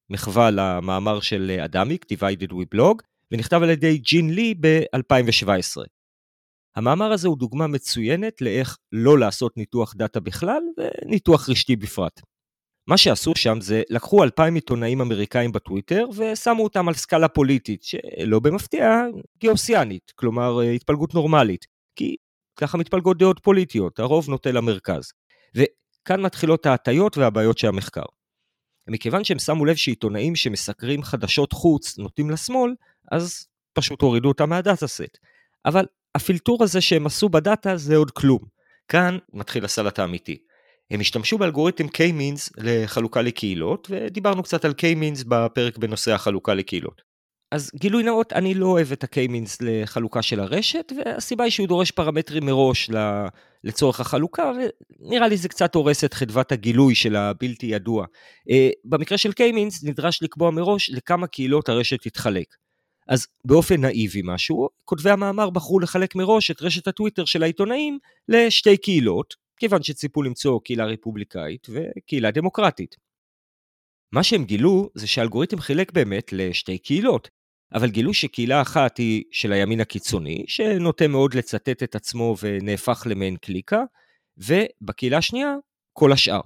[0.09, 5.83] כמחווה למאמר של אדמיק, Divided We Blog, ונכתב על ידי ג'ין לי ב-2017.
[6.75, 12.21] המאמר הזה הוא דוגמה מצוינת לאיך לא לעשות ניתוח דאטה בכלל וניתוח רשתי בפרט.
[12.87, 18.39] מה שעשו שם זה לקחו אלפיים עיתונאים אמריקאים בטוויטר ושמו אותם על סקאלה פוליטית, שלא
[18.39, 19.01] במפתיע,
[19.37, 21.65] גיאוסיאנית, כלומר התפלגות נורמלית,
[21.95, 22.15] כי
[22.55, 25.11] ככה מתפלגות דעות פוליטיות, הרוב נוטה למרכז.
[25.55, 28.05] וכאן מתחילות ההטיות והבעיות של המחקר.
[28.87, 32.73] מכיוון שהם שמו לב שעיתונאים שמסקרים חדשות חוץ נוטים לשמאל,
[33.11, 35.17] אז פשוט הורידו אותם מהדאטה סט.
[35.65, 38.39] אבל הפילטור הזה שהם עשו בדאטה זה עוד כלום.
[38.87, 40.37] כאן מתחיל הסלט האמיתי.
[40.93, 47.01] הם השתמשו באלגוריתם K-means לחלוקה לקהילות, ודיברנו קצת על K-means בפרק בנושא החלוקה לקהילות.
[47.51, 51.91] אז גילוי נאות, אני לא אוהב את ה-K-means לחלוקה של הרשת, והסיבה היא שהוא דורש
[51.91, 52.89] פרמטרים מראש
[53.63, 54.51] לצורך החלוקה,
[55.01, 58.05] ונראה לי זה קצת הורס את חדוות הגילוי של הבלתי ידוע.
[58.49, 62.55] אה, במקרה של K-means נדרש לקבוע מראש לכמה קהילות הרשת תתחלק.
[63.07, 68.77] אז באופן נאיבי משהו, כותבי המאמר בחרו לחלק מראש את רשת הטוויטר של העיתונאים לשתי
[68.77, 72.95] קהילות, כיוון שציפו למצוא קהילה רפובליקאית וקהילה דמוקרטית.
[74.11, 77.29] מה שהם גילו זה שהאלגוריתם חילק באמת לשתי קהילות,
[77.73, 83.35] אבל גילו שקהילה אחת היא של הימין הקיצוני, שנוטה מאוד לצטט את עצמו ונהפך למעין
[83.35, 83.83] קליקה,
[84.37, 85.55] ובקהילה השנייה,
[85.93, 86.41] כל השאר.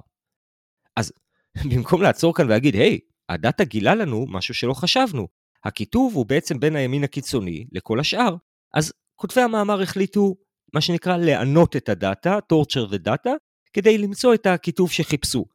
[0.96, 1.12] אז
[1.72, 3.00] במקום לעצור כאן ולהגיד, היי,
[3.30, 5.28] הדאטה גילה לנו משהו שלא חשבנו,
[5.64, 8.36] הכיתוב הוא בעצם בין הימין הקיצוני לכל השאר,
[8.74, 10.36] אז כותבי המאמר החליטו,
[10.74, 13.30] מה שנקרא לענות את הדאטה, torture the data,
[13.74, 15.46] כדי למצוא את הכיתוב שחיפשו.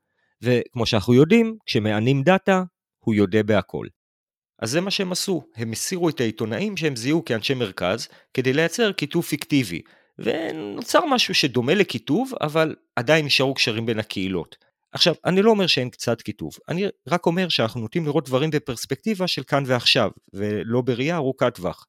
[0.42, 2.62] וכמו שאנחנו יודעים, כשמענים דאטה,
[3.04, 3.86] הוא יודה בהכל.
[4.58, 8.92] אז זה מה שהם עשו, הם הסירו את העיתונאים שהם זיהו כאנשי מרכז, כדי לייצר
[8.92, 9.82] כיתוב פיקטיבי,
[10.18, 14.56] ונוצר משהו שדומה לכיתוב, אבל עדיין נשארו קשרים בין הקהילות.
[14.92, 19.26] עכשיו, אני לא אומר שאין קצת כיתוב, אני רק אומר שאנחנו נוטים לראות דברים בפרספקטיבה
[19.26, 21.86] של כאן ועכשיו, ולא בראייה ארוכת טווח.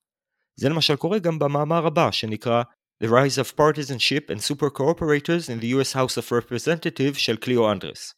[0.55, 2.63] זה למשל קורה גם במאמר הבא, שנקרא
[3.03, 7.71] The Rise of Partisanship and Super Cooperators in the US House of Representatives של קליו
[7.71, 8.13] אנדרס.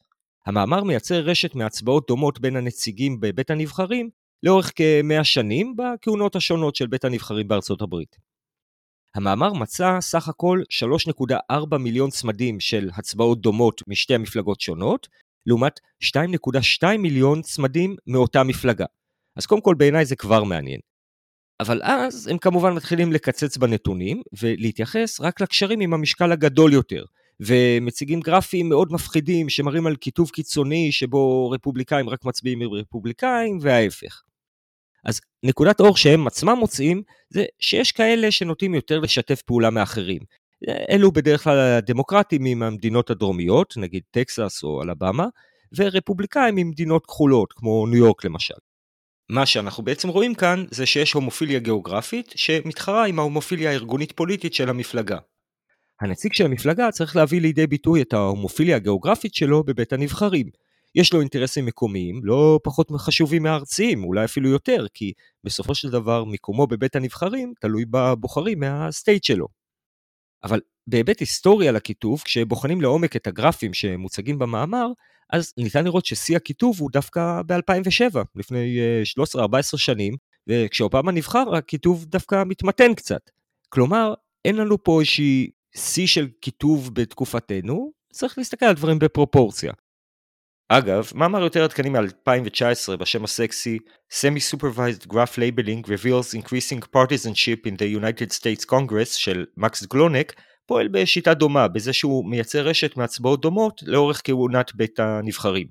[0.45, 4.09] המאמר מייצר רשת מהצבעות דומות בין הנציגים בבית הנבחרים
[4.43, 8.15] לאורך כמאה שנים בכהונות השונות של בית הנבחרים בארצות הברית.
[9.15, 10.61] המאמר מצא סך הכל
[11.51, 15.07] 3.4 מיליון צמדים של הצבעות דומות משתי המפלגות שונות,
[15.45, 18.85] לעומת 2.2 מיליון צמדים מאותה מפלגה.
[19.35, 20.79] אז קודם כל בעיניי זה כבר מעניין.
[21.59, 27.03] אבל אז הם כמובן מתחילים לקצץ בנתונים ולהתייחס רק לקשרים עם המשקל הגדול יותר,
[27.39, 34.21] ומציגים גרפים מאוד מפחידים שמראים על כיתוב קיצוני שבו רפובליקאים רק מצביעים עם רפובליקאים וההפך.
[35.05, 40.21] אז נקודת אור שהם עצמם מוצאים זה שיש כאלה שנוטים יותר לשתף פעולה מאחרים.
[40.89, 45.27] אלו בדרך כלל הדמוקרטים מהמדינות הדרומיות, נגיד טקסס או אלבמה,
[45.77, 48.64] ורפובליקאים ממדינות כחולות, כמו ניו יורק למשל.
[49.29, 54.69] מה שאנחנו בעצם רואים כאן זה שיש הומופיליה גיאוגרפית שמתחרה עם ההומופיליה הארגונית פוליטית של
[54.69, 55.17] המפלגה.
[56.01, 60.49] הנציג של המפלגה צריך להביא לידי ביטוי את ההומופיליה הגיאוגרפית שלו בבית הנבחרים.
[60.95, 66.23] יש לו אינטרסים מקומיים לא פחות חשובים מהארציים, אולי אפילו יותר, כי בסופו של דבר
[66.23, 69.47] מיקומו בבית הנבחרים תלוי בבוחרים מהסטייט שלו.
[70.43, 74.87] אבל בהיבט היסטורי על הכיתוב, כשבוחנים לעומק את הגרפים שמוצגים במאמר,
[75.29, 78.79] אז ניתן לראות ששיא הכיתוב הוא דווקא ב-2007, לפני
[79.37, 79.39] 13-14
[79.77, 80.15] שנים,
[80.47, 83.29] וכשאובמה נבחר הכיתוב דווקא מתמתן קצת.
[83.69, 84.13] כלומר,
[84.45, 89.73] אין לנו פה איזושהי שיא של כיתוב בתקופתנו, צריך להסתכל על דברים בפרופורציה.
[90.69, 93.79] אגב, מאמר יותר עדכני מ-2019 בשם הסקסי
[94.13, 100.33] Semi-Supervised Graph Labeling Reveals Increasing Partisanship in the United States Congress של מקס גלונק
[100.65, 105.67] פועל בשיטה דומה בזה שהוא מייצר רשת מהצבעות דומות לאורך כהונת בית הנבחרים.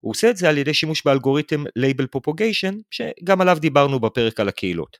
[0.00, 4.48] הוא עושה את זה על ידי שימוש באלגוריתם Label Propagation שגם עליו דיברנו בפרק על
[4.48, 4.96] הקהילות.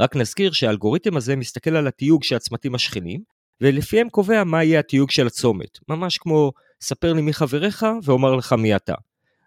[0.00, 3.20] רק נזכיר שהאלגוריתם הזה מסתכל על התיוג של הצמתים השכנים
[3.60, 8.52] ולפיהם קובע מה יהיה התיוג של הצומת, ממש כמו ספר לי מי חבריך ואומר לך
[8.52, 8.94] מי אתה.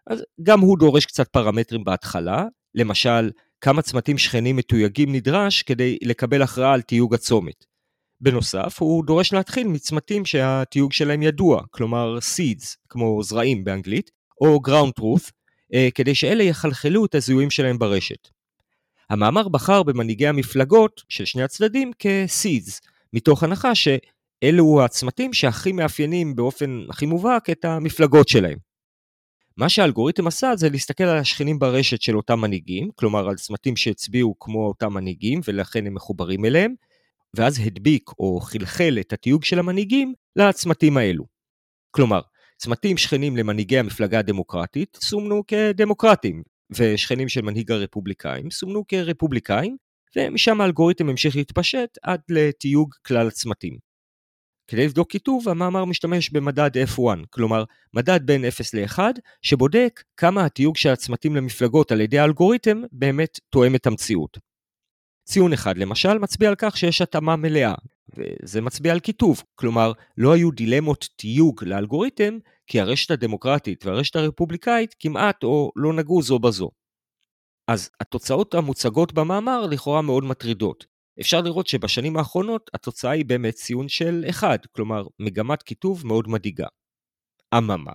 [0.08, 3.32] אז גם הוא דורש קצת פרמטרים בהתחלה, למשל
[3.62, 7.69] כמה צמתים שכנים מתויגים נדרש כדי לקבל הכרעה על תיוג הצומת.
[8.22, 15.02] בנוסף, הוא דורש להתחיל מצמתים שהתיוג שלהם ידוע, כלומר seeds, כמו זרעים באנגלית, או ground
[15.02, 15.32] truth,
[15.74, 18.28] אה, כדי שאלה יחלחלו את הזיהויים שלהם ברשת.
[19.10, 22.80] המאמר בחר במנהיגי המפלגות של שני הצדדים כ-seeds,
[23.14, 28.58] מתוך הנחה שאלו הצמתים שהכי מאפיינים באופן הכי מובהק את המפלגות שלהם.
[29.58, 34.36] מה שהאלגוריתם עשה זה להסתכל על השכנים ברשת של אותם מנהיגים, כלומר על צמתים שהצביעו
[34.40, 36.74] כמו אותם מנהיגים ולכן הם מחוברים אליהם,
[37.36, 41.26] ואז הדביק או חלחל את התיוג של המנהיגים לצמתים האלו.
[41.92, 42.22] כלומר,
[42.58, 46.44] צמתים שכנים למנהיגי המפלגה הדמוקרטית סומנו כדמוקרטים,
[46.78, 49.78] ושכנים של מנהיג הרפובליקאים סומנו כרפובליקאים,
[50.16, 53.78] ומשם האלגוריתם המשיך להתפשט עד לתיוג כלל הצמתים.
[54.68, 57.64] כדי לבדוק כיתוב, המאמר משתמש במדד F1, כלומר
[57.94, 59.00] מדד בין 0 ל-1,
[59.42, 64.49] שבודק כמה התיוג של הצמתים למפלגות על ידי האלגוריתם באמת תואם את המציאות.
[65.30, 67.74] ציון אחד למשל מצביע על כך שיש התאמה מלאה,
[68.18, 72.38] וזה מצביע על כיתוב, כלומר לא היו דילמות תיוג לאלגוריתם,
[72.68, 76.70] כי הרשת הדמוקרטית והרשת הרפובליקאית כמעט או לא נגעו זו בזו.
[77.68, 80.86] אז התוצאות המוצגות במאמר לכאורה מאוד מטרידות.
[81.20, 86.68] אפשר לראות שבשנים האחרונות התוצאה היא באמת ציון של 1, כלומר מגמת כיתוב מאוד מדאיגה.
[87.58, 87.94] אממה,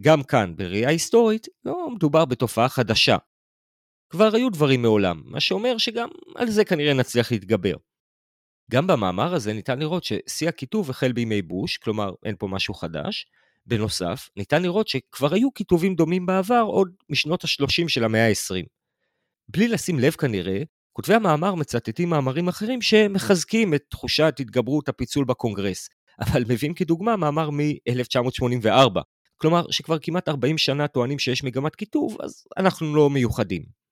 [0.00, 3.16] גם כאן בראייה היסטורית לא מדובר בתופעה חדשה.
[4.10, 7.74] כבר היו דברים מעולם, מה שאומר שגם על זה כנראה נצליח להתגבר.
[8.70, 13.26] גם במאמר הזה ניתן לראות ששיא הכיתוב החל בימי בוש, כלומר אין פה משהו חדש.
[13.66, 18.66] בנוסף, ניתן לראות שכבר היו כיתובים דומים בעבר עוד משנות ה-30 של המאה ה-20.
[19.48, 25.88] בלי לשים לב כנראה, כותבי המאמר מצטטים מאמרים אחרים שמחזקים את תחושת התגברות הפיצול בקונגרס,
[26.20, 29.00] אבל מביאים כדוגמה מאמר מ-1984,
[29.36, 33.85] כלומר שכבר כמעט 40 שנה טוענים שיש מגמת כיתוב, אז אנחנו לא מיוחדים.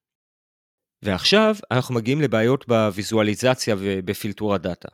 [1.05, 4.88] ועכשיו אנחנו מגיעים לבעיות בוויזואליזציה ובפילטור הדאטה.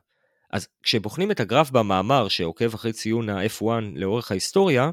[0.53, 4.91] אז כשבוחנים את הגרף במאמר שעוקב אחרי ציון ה-F1 לאורך ההיסטוריה,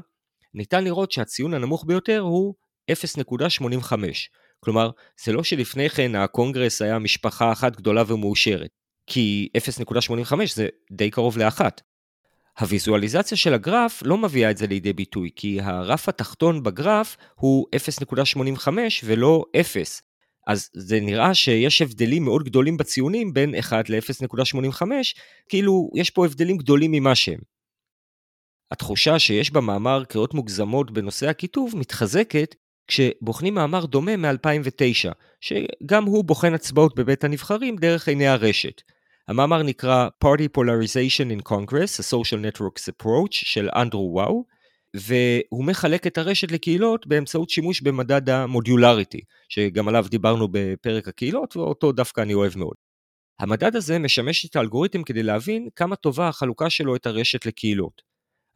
[0.54, 2.54] ניתן לראות שהציון הנמוך ביותר הוא
[2.90, 3.92] 0.85,
[4.60, 4.90] כלומר,
[5.24, 8.70] זה לא שלפני כן הקונגרס היה משפחה אחת גדולה ומאושרת.
[9.06, 11.80] כי 0.85 זה די קרוב לאחת.
[12.60, 18.68] הוויזואליזציה של הגרף לא מביאה את זה לידי ביטוי, כי הרף התחתון בגרף הוא 0.85
[19.04, 20.07] ולא 0.
[20.48, 24.82] אז זה נראה שיש הבדלים מאוד גדולים בציונים בין 1 ל-0.85,
[25.48, 27.40] כאילו יש פה הבדלים גדולים ממה שהם.
[28.70, 32.54] התחושה שיש במאמר קריאות מוגזמות בנושא הכיתוב מתחזקת
[32.86, 38.82] כשבוחנים מאמר דומה מ-2009, שגם הוא בוחן הצבעות בבית הנבחרים דרך עיני הרשת.
[39.28, 44.44] המאמר נקרא Party Polarization in Congress, a Social Networks Approach של אנדרו וואו,
[45.00, 51.92] והוא מחלק את הרשת לקהילות באמצעות שימוש במדד המודיולריטי, שגם עליו דיברנו בפרק הקהילות, ואותו
[51.92, 52.74] דווקא אני אוהב מאוד.
[53.40, 58.02] המדד הזה משמש את האלגוריתם כדי להבין כמה טובה החלוקה שלו את הרשת לקהילות.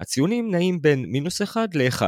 [0.00, 2.02] הציונים נעים בין מינוס 1 ל-1.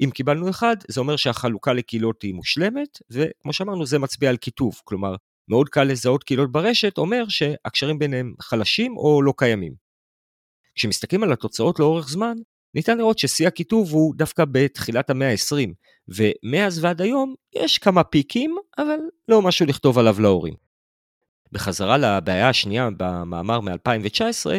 [0.00, 4.80] אם קיבלנו 1, זה אומר שהחלוקה לקהילות היא מושלמת, וכמו שאמרנו זה מצביע על כיתוב,
[4.84, 5.14] כלומר
[5.48, 9.74] מאוד קל לזהות קהילות ברשת אומר שהקשרים ביניהם חלשים או לא קיימים.
[10.74, 12.36] כשמסתכלים על התוצאות לאורך זמן,
[12.74, 15.68] ניתן לראות ששיא הכיתוב הוא דווקא בתחילת המאה ה-20,
[16.08, 20.54] ומאז ועד היום יש כמה פיקים, אבל לא משהו לכתוב עליו להורים.
[21.52, 24.50] בחזרה לבעיה השנייה במאמר מ-2019,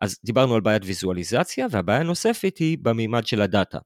[0.00, 3.78] אז דיברנו על בעיית ויזואליזציה, והבעיה הנוספת היא במימד של הדאטה.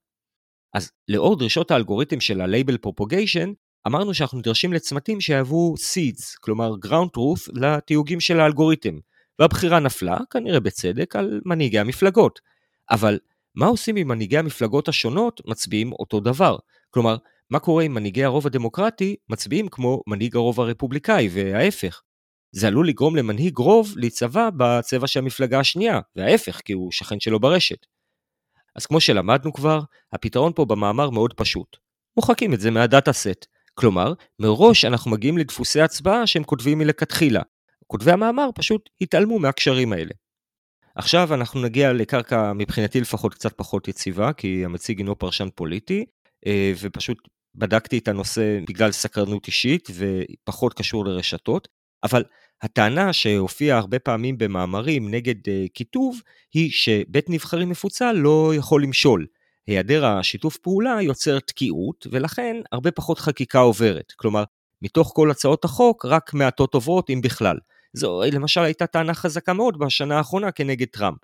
[0.74, 3.48] אז לאור דרישות האלגוריתם של ה-Label Propagation,
[3.86, 8.98] אמרנו שאנחנו נדרשים לצמתים שיהוו seeds, כלומר ground truth לתיוגים של האלגוריתם,
[9.38, 12.40] והבחירה נפלה, כנראה בצדק, על מנהיגי המפלגות.
[12.90, 13.18] אבל
[13.56, 16.56] מה עושים אם מנהיגי המפלגות השונות מצביעים אותו דבר?
[16.90, 17.16] כלומר,
[17.50, 22.02] מה קורה אם מנהיגי הרוב הדמוקרטי מצביעים כמו מנהיג הרוב הרפובליקאי, וההפך?
[22.52, 27.40] זה עלול לגרום למנהיג רוב להיצבע בצבע של המפלגה השנייה, וההפך, כי הוא שכן שלו
[27.40, 27.86] ברשת.
[28.76, 29.80] אז כמו שלמדנו כבר,
[30.12, 31.76] הפתרון פה במאמר מאוד פשוט.
[32.16, 33.46] מוחקים את זה מהדאטה סט.
[33.74, 37.42] כלומר, מראש אנחנו מגיעים לדפוסי הצבעה שהם כותבים מלכתחילה.
[37.86, 40.10] כותבי המאמר פשוט התעלמו מהקשרים האלה.
[40.96, 46.04] עכשיו אנחנו נגיע לקרקע מבחינתי לפחות קצת פחות יציבה, כי המציג אינו פרשן פוליטי,
[46.46, 47.18] אה, ופשוט
[47.54, 51.68] בדקתי את הנושא בגלל סקרנות אישית ופחות קשור לרשתות,
[52.04, 52.24] אבל
[52.62, 56.20] הטענה שהופיעה הרבה פעמים במאמרים נגד אה, כיתוב,
[56.54, 59.26] היא שבית נבחרים מפוצל לא יכול למשול.
[59.66, 64.12] היעדר השיתוף פעולה יוצר תקיעות, ולכן הרבה פחות חקיקה עוברת.
[64.16, 64.44] כלומר,
[64.82, 67.56] מתוך כל הצעות החוק, רק מעטות עוברות, אם בכלל.
[67.96, 71.18] זו למשל הייתה טענה חזקה מאוד בשנה האחרונה כנגד טראמפ.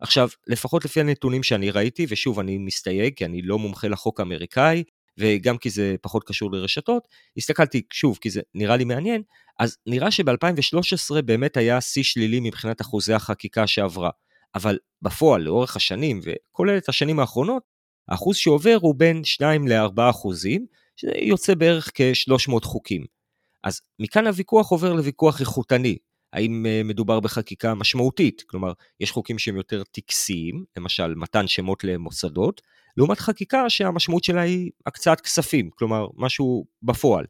[0.00, 4.82] עכשיו, לפחות לפי הנתונים שאני ראיתי, ושוב, אני מסתייג, כי אני לא מומחה לחוק האמריקאי,
[5.18, 9.22] וגם כי זה פחות קשור לרשתות, הסתכלתי שוב, כי זה נראה לי מעניין,
[9.58, 14.10] אז נראה שב-2013 באמת היה שיא שלילי מבחינת אחוזי החקיקה שעברה.
[14.54, 17.62] אבל בפועל, לאורך השנים, וכולל את השנים האחרונות,
[18.08, 23.19] האחוז שעובר הוא בין 2 ל-4 אחוזים, שזה יוצא בערך כ-300 חוקים.
[23.64, 25.96] אז מכאן הוויכוח עובר לוויכוח איכותני.
[26.32, 28.42] האם אה, מדובר בחקיקה משמעותית?
[28.46, 32.60] כלומר, יש חוקים שהם יותר טקסיים, למשל מתן שמות למוסדות,
[32.96, 37.26] לעומת חקיקה שהמשמעות שלה היא הקצאת כספים, כלומר, משהו בפועל.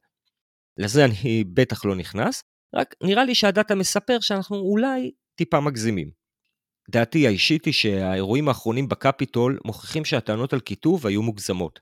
[0.79, 2.43] לזה אני בטח לא נכנס,
[2.75, 6.11] רק נראה לי שהדאטה מספר שאנחנו אולי טיפה מגזימים.
[6.91, 11.81] דעתי האישית היא שהאירועים האחרונים בקפיטול מוכיחים שהטענות על כיתוב היו מוגזמות.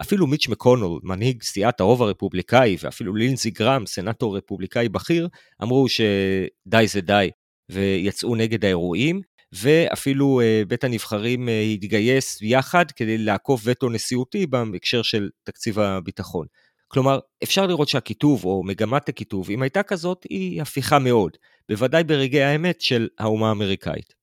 [0.00, 5.28] אפילו מיץ' מקונול, מנהיג סיעת הרוב הרפובליקאי, ואפילו לינזי גרם, סנאטור רפובליקאי בכיר,
[5.62, 7.30] אמרו שדי זה די,
[7.68, 9.20] ויצאו נגד האירועים,
[9.52, 16.46] ואפילו uh, בית הנבחרים uh, התגייס יחד כדי לעקוף וטו נשיאותי בהקשר של תקציב הביטחון.
[16.88, 21.36] כלומר, אפשר לראות שהכיתוב, או מגמת הכיתוב, אם הייתה כזאת, היא הפיכה מאוד,
[21.68, 24.14] בוודאי ברגעי האמת של האומה האמריקאית.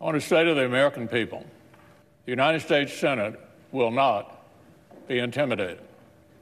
[0.00, 1.42] I want to say to the American people,
[2.26, 3.34] the United States Senate
[3.72, 4.35] will not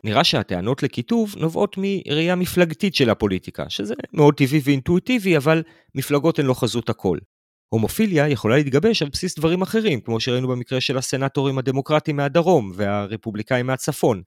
[0.05, 5.63] נראה שהטענות לכיתוב נובעות מראייה מפלגתית של הפוליטיקה, שזה מאוד טבעי ואינטואיטיבי, אבל
[5.95, 7.19] מפלגות הן לא חזות הכל.
[7.69, 13.67] הומופיליה יכולה להתגבש על בסיס דברים אחרים, כמו שראינו במקרה של הסנטורים הדמוקרטיים מהדרום והרפובליקאים
[13.67, 14.23] מהצפון.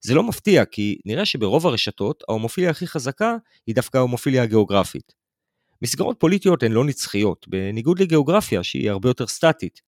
[0.00, 3.36] זה לא מפתיע, כי נראה שברוב הרשתות, ההומופיליה הכי חזקה
[3.66, 5.12] היא דווקא ההומופיליה הגיאוגרפית.
[5.82, 9.80] מסגרות פוליטיות הן לא נצחיות, בניגוד לגיאוגרפיה שהיא הרבה יותר סטטית.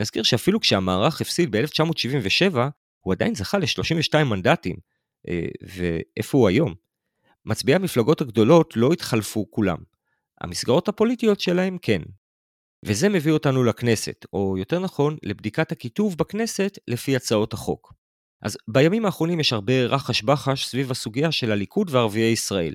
[0.00, 2.58] נזכיר שאפילו כשהמערך הפסיד ב-1977,
[3.06, 4.76] הוא עדיין זכה ל-32 מנדטים.
[5.28, 6.74] אה, ואיפה הוא היום?
[7.44, 9.76] מצביעי המפלגות הגדולות לא התחלפו כולם.
[10.40, 12.02] המסגרות הפוליטיות שלהם כן.
[12.84, 17.92] וזה מביא אותנו לכנסת, או יותר נכון, לבדיקת הכיתוב בכנסת לפי הצעות החוק.
[18.42, 22.74] אז בימים האחרונים יש הרבה רחש בחש סביב הסוגיה של הליכוד וערביי ישראל.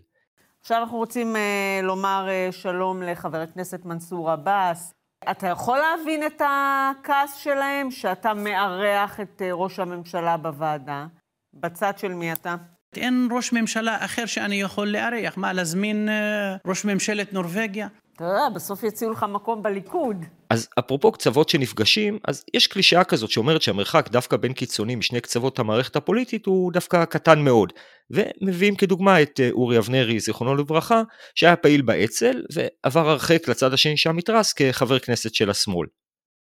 [0.61, 4.93] עכשיו אנחנו רוצים uh, לומר uh, שלום לחבר הכנסת מנסור עבאס.
[5.31, 11.05] אתה יכול להבין את הכעס שלהם שאתה מארח את uh, ראש הממשלה בוועדה?
[11.53, 12.55] בצד של מי אתה?
[12.95, 15.37] אין ראש ממשלה אחר שאני יכול לארח.
[15.37, 17.87] מה, להזמין uh, ראש ממשלת נורבגיה?
[18.15, 20.25] אתה יודע, בסוף יציעו לך מקום בליכוד.
[20.49, 25.59] אז אפרופו קצוות שנפגשים, אז יש קלישאה כזאת שאומרת שהמרחק דווקא בין קיצונים משני קצוות
[25.59, 27.73] המערכת הפוליטית הוא דווקא קטן מאוד.
[28.13, 31.01] ומביאים כדוגמה את אה, אורי אבנרי, זיכרונו לברכה,
[31.35, 35.87] שהיה פעיל באצ"ל ועבר הרחק לצד השני של המתרס כחבר כנסת של השמאל.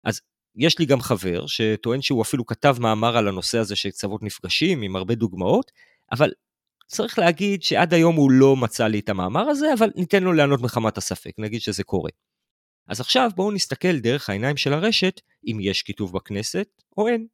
[0.03, 0.22] אז
[0.55, 4.82] יש לי גם חבר שטוען שהוא אפילו כתב מאמר על הנושא הזה של קצוות נפגשים
[4.82, 5.72] עם הרבה דוגמאות,
[6.12, 6.32] אבל
[6.88, 10.62] צריך להגיד שעד היום הוא לא מצא לי את המאמר הזה, אבל ניתן לו לענות
[10.62, 12.09] מחמת הספק, נגיד שזה קורה.
[12.88, 17.28] אז עכשיו בואו נסתכל דרך העיניים של הרשת, אם יש כיתוב בכנסת או אין.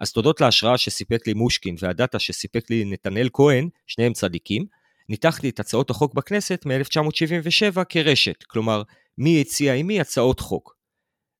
[0.00, 4.66] אז תודות להשראה שסיפק לי מושקין והדאטה שסיפק לי נתנאל כהן, שניהם צדיקים,
[5.08, 8.82] ניתחתי את הצעות החוק בכנסת מ-1977 כרשת, כלומר,
[9.18, 10.76] מי הציע עם מי הצעות חוק.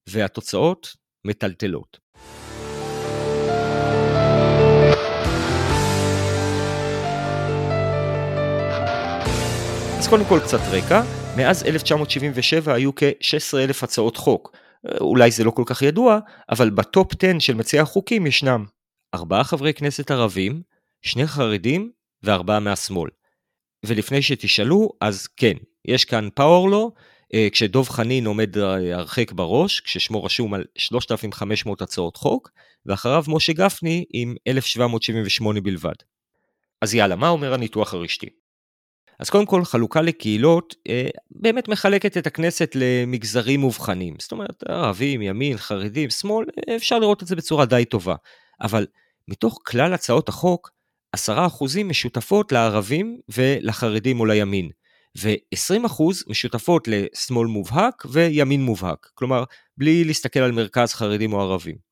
[0.08, 1.98] והתוצאות מטלטלות.
[9.98, 11.02] אז קודם כל קצת רקע,
[11.36, 14.56] מאז 1977 היו כ-16,000 הצעות חוק.
[15.00, 16.18] אולי זה לא כל כך ידוע,
[16.50, 18.64] אבל בטופ 10 של מציעי החוקים ישנם
[19.14, 20.62] ארבעה חברי כנסת ערבים,
[21.02, 21.90] שני חרדים
[22.22, 23.10] וארבעה מהשמאל.
[23.86, 25.54] ולפני שתשאלו, אז כן,
[25.84, 26.92] יש כאן פאורלו,
[27.34, 32.50] אה, כשדוב חנין עומד אה, הרחק בראש, כששמו רשום על 3,500 הצעות חוק,
[32.86, 35.94] ואחריו משה גפני עם 1,778 בלבד.
[36.82, 38.39] אז יאללה, מה אומר הניתוח הרשתי?
[39.20, 44.14] אז קודם כל, חלוקה לקהילות אה, באמת מחלקת את הכנסת למגזרים מובחנים.
[44.18, 46.46] זאת אומרת, ערבים, ימין, חרדים, שמאל,
[46.76, 48.14] אפשר לראות את זה בצורה די טובה.
[48.60, 48.86] אבל
[49.28, 50.70] מתוך כלל הצעות החוק,
[51.16, 51.20] 10%
[51.84, 54.70] משותפות לערבים ולחרדים או לימין.
[55.18, 59.44] ו-20% משותפות לשמאל מובהק וימין מובהק, כלומר,
[59.76, 61.89] בלי להסתכל על מרכז חרדים או ערבים.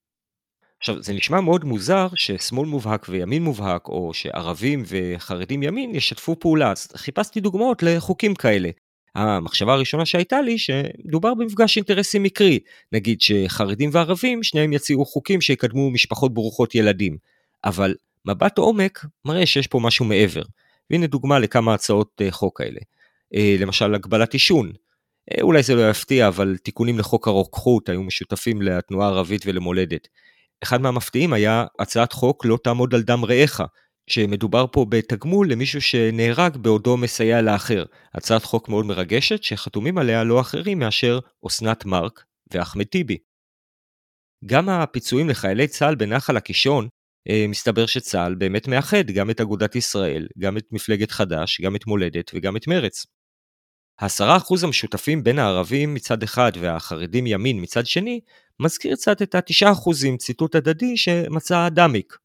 [0.80, 6.70] עכשיו, זה נשמע מאוד מוזר ששמאל מובהק וימין מובהק, או שערבים וחרדים ימין ישתפו פעולה,
[6.70, 8.70] אז חיפשתי דוגמאות לחוקים כאלה.
[9.14, 12.58] המחשבה הראשונה שהייתה לי שמדובר במפגש אינטרסים מקרי,
[12.92, 17.16] נגיד שחרדים וערבים שניהם יציעו חוקים שיקדמו משפחות ברוכות ילדים,
[17.64, 20.42] אבל מבט עומק מראה שיש פה משהו מעבר.
[20.90, 22.80] והנה דוגמה לכמה הצעות אה, חוק כאלה.
[23.34, 24.72] אה, למשל הגבלת עישון.
[25.32, 30.08] אה, אולי זה לא יפתיע, אבל תיקונים לחוק הרוקחות היו משותפים לתנועה הערבית ולמולדת.
[30.62, 33.60] אחד מהמפתיעים היה הצעת חוק לא תעמוד על דם רעך,
[34.10, 37.84] שמדובר פה בתגמול למישהו שנהרג בעודו מסייע לאחר.
[38.14, 43.18] הצעת חוק מאוד מרגשת שחתומים עליה לא אחרים מאשר אסנת מארק ואחמד טיבי.
[44.46, 46.88] גם הפיצויים לחיילי צה"ל בנחל הקישון,
[47.28, 51.86] אה, מסתבר שצה"ל באמת מאחד גם את אגודת ישראל, גם את מפלגת חד"ש, גם את
[51.86, 53.06] מולדת וגם את מרץ.
[54.00, 58.20] העשרה אחוז המשותפים בין הערבים מצד אחד והחרדים ימין מצד שני,
[58.60, 62.16] מזכיר קצת את התשעה אחוזים ציטוט הדדי שמצא אדמיק.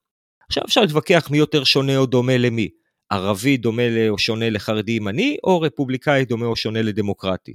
[0.48, 2.70] עכשיו אפשר להתווכח מי יותר שונה או דומה למי.
[3.10, 7.54] ערבי דומה או שונה לחרדי ימני, או רפובליקאי דומה או שונה לדמוקרטי.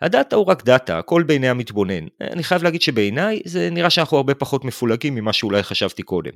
[0.00, 2.06] הדאטה הוא רק דאטה, הכל בעיני המתבונן.
[2.20, 6.32] אני חייב להגיד שבעיניי זה נראה שאנחנו הרבה פחות מפולגים ממה שאולי חשבתי קודם.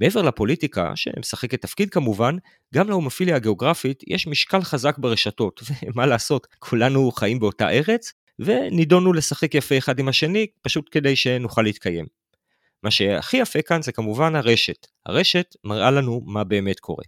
[0.00, 2.36] מעבר לפוליטיקה, שמשחקת תפקיד כמובן,
[2.74, 9.54] גם להומופיליה הגיאוגרפית יש משקל חזק ברשתות, ומה לעשות, כולנו חיים באותה ארץ, ונידונו לשחק
[9.54, 12.06] יפה אחד עם השני, פשוט כדי שנוכל להתקיים.
[12.82, 14.86] מה שהכי יפה כאן זה כמובן הרשת.
[15.06, 17.04] הרשת מראה לנו מה באמת קורה.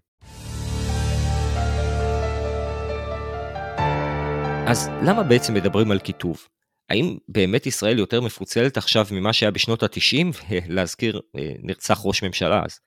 [4.66, 6.48] אז למה בעצם מדברים על כיתוב?
[6.88, 10.36] האם באמת ישראל יותר מפוצלת עכשיו ממה שהיה בשנות ה-90?
[10.68, 12.80] להזכיר, אה, נרצח ראש ממשלה אז.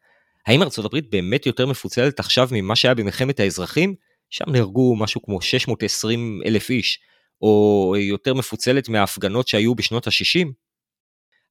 [0.47, 3.95] האם ארה"ב באמת יותר מפוצלת עכשיו ממה שהיה במלחמת האזרחים?
[4.29, 6.99] שם נהרגו משהו כמו 620 אלף איש,
[7.41, 10.47] או יותר מפוצלת מההפגנות שהיו בשנות ה-60?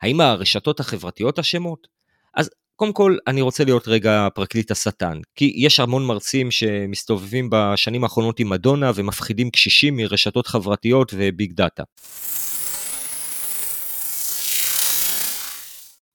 [0.02, 1.88] האם הרשתות החברתיות אשמות?
[2.34, 8.04] אז קודם כל, אני רוצה להיות רגע פרקליט השטן, כי יש המון מרצים שמסתובבים בשנים
[8.04, 11.82] האחרונות עם מדונה ומפחידים קשישים מרשתות חברתיות וביג דאטה.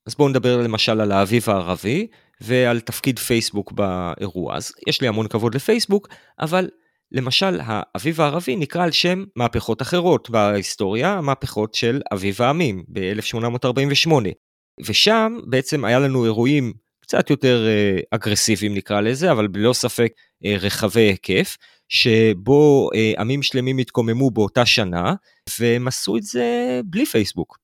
[0.07, 2.07] אז בואו נדבר למשל על האביב הערבי
[2.41, 4.55] ועל תפקיד פייסבוק באירוע.
[4.55, 6.07] אז יש לי המון כבוד לפייסבוק,
[6.39, 6.69] אבל
[7.11, 14.50] למשל האביב הערבי נקרא על שם מהפכות אחרות בהיסטוריה, המהפכות של אביב העמים ב-1848.
[14.85, 20.13] ושם בעצם היה לנו אירועים קצת יותר אה, אגרסיביים נקרא לזה, אבל בלא ספק
[20.45, 21.57] אה, רחבי היקף,
[21.89, 25.13] שבו אה, עמים שלמים התקוממו באותה שנה,
[25.59, 27.57] והם עשו את זה בלי פייסבוק.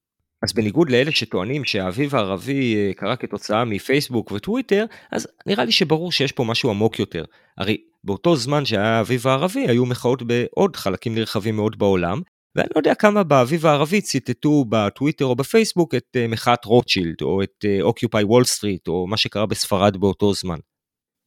[0.43, 6.31] אז בניגוד לאלה שטוענים שהאביב הערבי קרה כתוצאה מפייסבוק וטוויטר, אז נראה לי שברור שיש
[6.31, 7.25] פה משהו עמוק יותר.
[7.57, 12.21] הרי באותו זמן שהיה האביב הערבי היו מחאות בעוד חלקים נרחבים מאוד בעולם,
[12.57, 17.43] ואני לא יודע כמה באביב הערבי ציטטו בטוויטר או בפייסבוק את אה, מחאת רוטשילד או
[17.43, 20.57] את Occupy Wall Street או מה שקרה בספרד באותו זמן.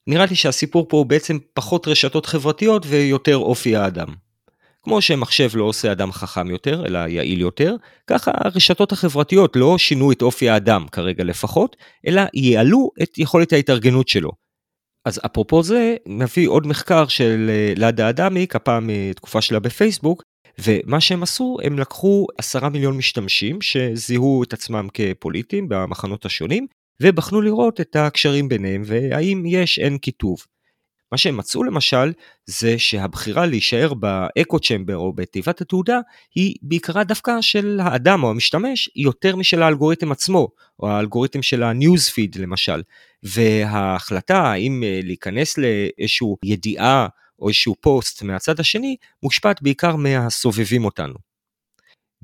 [0.07, 4.09] נראה לי שהסיפור פה הוא בעצם פחות רשתות חברתיות ויותר אופי האדם.
[4.83, 7.77] כמו שמחשב לא עושה אדם חכם יותר, אלא יעיל יותר,
[8.07, 11.77] ככה הרשתות החברתיות לא שינו את אופי האדם, כרגע לפחות,
[12.07, 14.31] אלא ייעלו את יכולת ההתארגנות שלו.
[15.05, 20.23] אז אפרופו זה, נביא עוד מחקר של אה, לאדה אדמיק, הפעם מתקופה שלה בפייסבוק,
[20.59, 26.67] ומה שהם עשו, הם לקחו עשרה מיליון משתמשים שזיהו את עצמם כפוליטיים במחנות השונים,
[27.03, 30.39] ובחנו לראות את הקשרים ביניהם והאם יש אין כיתוב.
[31.13, 32.13] מה שהם מצאו למשל,
[32.47, 36.01] זה שהבחירה להישאר באקו צ'מבר או בתיבת התעודה,
[36.35, 40.49] היא בעיקרה דווקא של האדם או המשתמש, יותר משל האלגוריתם עצמו,
[40.81, 42.83] או האלגוריתם של הניוז פיד למשל.
[43.23, 47.07] וההחלטה האם אה, להיכנס לאיזושהי ידיעה
[47.41, 51.15] או איזשהו פוסט מהצד השני, מושפעת בעיקר מהסובבים אותנו.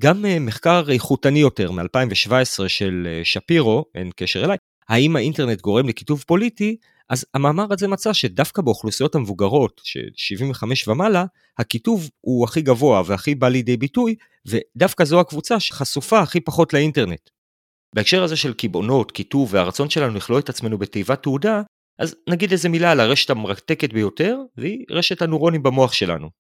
[0.00, 4.56] גם אה, מחקר איכותני יותר מ-2017 של אה, שפירו, אין קשר אליי,
[4.88, 6.76] האם האינטרנט גורם לכיתוב פוליטי,
[7.10, 11.24] אז המאמר הזה מצא שדווקא באוכלוסיות המבוגרות, של 75 ומעלה,
[11.58, 14.14] הכיתוב הוא הכי גבוה והכי בא לידי ביטוי,
[14.46, 17.30] ודווקא זו הקבוצה שחשופה הכי פחות לאינטרנט.
[17.94, 21.62] בהקשר הזה של קיבעונות, כיתוב והרצון שלנו לכלוא את עצמנו בתיבת תעודה,
[21.99, 26.30] אז נגיד איזה מילה על הרשת המרתקת ביותר, והיא רשת הנוירונים במוח שלנו.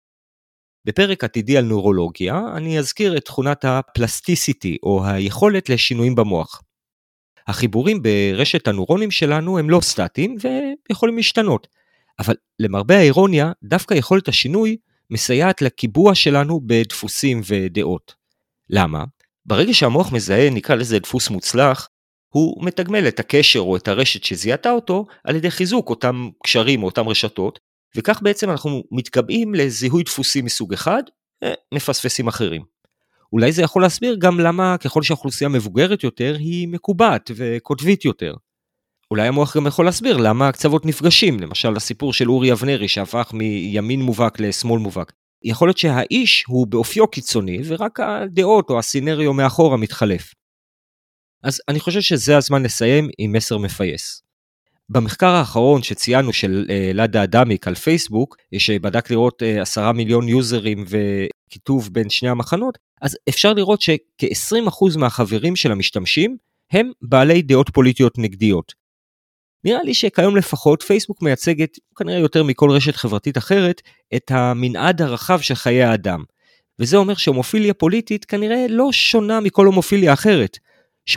[0.84, 6.62] בפרק עתידי על נוירולוגיה, אני אזכיר את תכונת הפלסטיסיטי, או היכולת לשינויים במוח.
[7.46, 10.36] החיבורים ברשת הנוירונים שלנו הם לא סטטיים
[10.88, 11.66] ויכולים להשתנות,
[12.18, 14.76] אבל למרבה האירוניה, דווקא יכולת השינוי
[15.10, 18.14] מסייעת לקיבוע שלנו בדפוסים ודעות.
[18.70, 19.04] למה?
[19.46, 21.88] ברגע שהמוח מזהה, נקרא לזה דפוס מוצלח,
[22.36, 26.88] הוא מתגמל את הקשר או את הרשת שזיהתה אותו על ידי חיזוק אותם קשרים או
[26.88, 27.58] אותם רשתות,
[27.96, 31.02] וכך בעצם אנחנו מתקבעים לזיהוי דפוסים מסוג אחד,
[31.72, 32.62] ומפספסים אחרים.
[33.32, 38.34] אולי זה יכול להסביר גם למה ככל שהאוכלוסייה מבוגרת יותר היא מקובעת וקוטבית יותר.
[39.10, 44.02] אולי המוח גם יכול להסביר למה הקצוות נפגשים, למשל הסיפור של אורי אבנרי שהפך מימין
[44.02, 45.12] מובהק לשמאל מובהק.
[45.44, 50.32] יכול להיות שהאיש הוא באופיו קיצוני ורק הדעות או הסינריו מאחורה מתחלף.
[51.42, 54.22] אז אני חושב שזה הזמן לסיים עם מסר מפייס.
[54.88, 60.84] במחקר האחרון שציינו של אה, לאדה אדמיק על פייסבוק, שבדק לראות אה, עשרה מיליון יוזרים
[60.88, 66.36] וכיתוב בין שני המחנות, אז אפשר לראות שכ-20% מהחברים של המשתמשים
[66.72, 68.72] הם בעלי דעות פוליטיות נגדיות.
[69.64, 73.82] נראה לי שכיום לפחות פייסבוק מייצגת, כנראה יותר מכל רשת חברתית אחרת,
[74.16, 76.22] את המנעד הרחב של חיי האדם.
[76.78, 80.58] וזה אומר שהומופיליה פוליטית כנראה לא שונה מכל הומופיליה אחרת.
[81.10, 81.14] 80-20,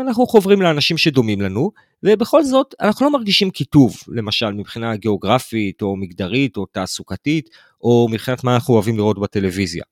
[0.00, 1.70] אנחנו חוברים לאנשים שדומים לנו,
[2.02, 7.48] ובכל זאת אנחנו לא מרגישים קיטוב, למשל מבחינה גיאוגרפית או מגדרית או תעסוקתית,
[7.80, 9.84] או מבחינת מה אנחנו אוהבים לראות בטלוויזיה.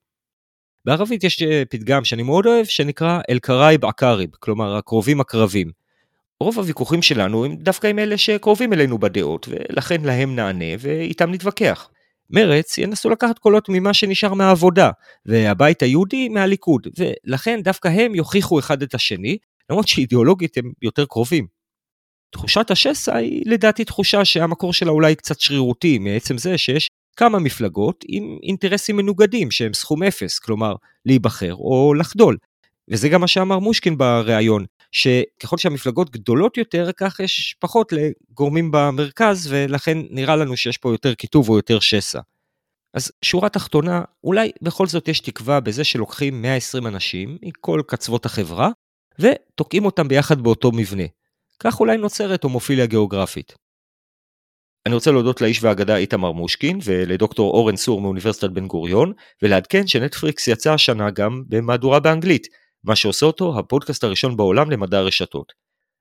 [0.85, 5.71] בערבית יש אה, פתגם שאני מאוד אוהב, שנקרא אל-קראיב עקאריב, כלומר הקרובים הקרבים.
[6.39, 11.89] רוב הוויכוחים שלנו הם דווקא עם אלה שקרובים אלינו בדעות, ולכן להם נענה ואיתם נתווכח.
[12.31, 14.91] מרץ ינסו לקחת קולות ממה שנשאר מהעבודה,
[15.25, 19.37] והבית היהודי מהליכוד, ולכן דווקא הם יוכיחו אחד את השני,
[19.69, 21.47] למרות שאידיאולוגית הם יותר קרובים.
[22.31, 28.05] תחושת השסע היא לדעתי תחושה שהמקור שלה אולי קצת שרירותי, מעצם זה שיש כמה מפלגות
[28.07, 30.75] עם אינטרסים מנוגדים שהם סכום אפס, כלומר
[31.05, 32.37] להיבחר או לחדול.
[32.89, 39.47] וזה גם מה שאמר מושקין בריאיון, שככל שהמפלגות גדולות יותר, כך יש פחות לגורמים במרכז,
[39.51, 42.19] ולכן נראה לנו שיש פה יותר קיטוב או יותר שסע.
[42.93, 48.69] אז שורה תחתונה, אולי בכל זאת יש תקווה בזה שלוקחים 120 אנשים מכל קצוות החברה,
[49.19, 51.03] ותוקעים אותם ביחד באותו מבנה.
[51.59, 53.53] כך אולי נוצרת הומופיליה גיאוגרפית.
[54.85, 60.47] אני רוצה להודות לאיש והאגדה איתמר מושקין ולדוקטור אורן צור מאוניברסיטת בן גוריון, ולעדכן שנטפריקס
[60.47, 62.47] יצא השנה גם במהדורה באנגלית,
[62.83, 65.53] מה שעושה אותו הפודקאסט הראשון בעולם למדע הרשתות.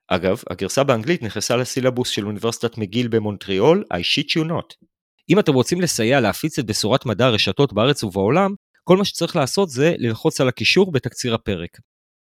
[0.09, 4.87] אגב, הגרסה באנגלית נכנסה לסילבוס של אוניברסיטת מגיל במונטריאול, I shit you not.
[5.28, 8.55] אם אתם רוצים לסייע להפיץ את בשורת מדע הרשתות בארץ ובעולם,
[8.85, 11.78] כל מה שצריך לעשות זה ללחוץ על הקישור בתקציר הפרק.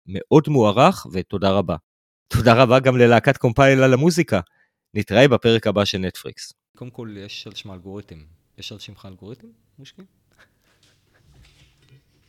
[0.06, 1.76] מאוד מוערך ותודה רבה.
[2.28, 4.40] תודה רבה גם ללהקת קומפייל על המוזיקה.
[4.94, 6.52] נתראה בפרק הבא של נטפריקס.
[6.76, 8.16] קודם כל, יש על שם אלגוריתם.
[8.58, 9.46] יש על שמך אלגוריתם,
[9.78, 10.04] מושקין?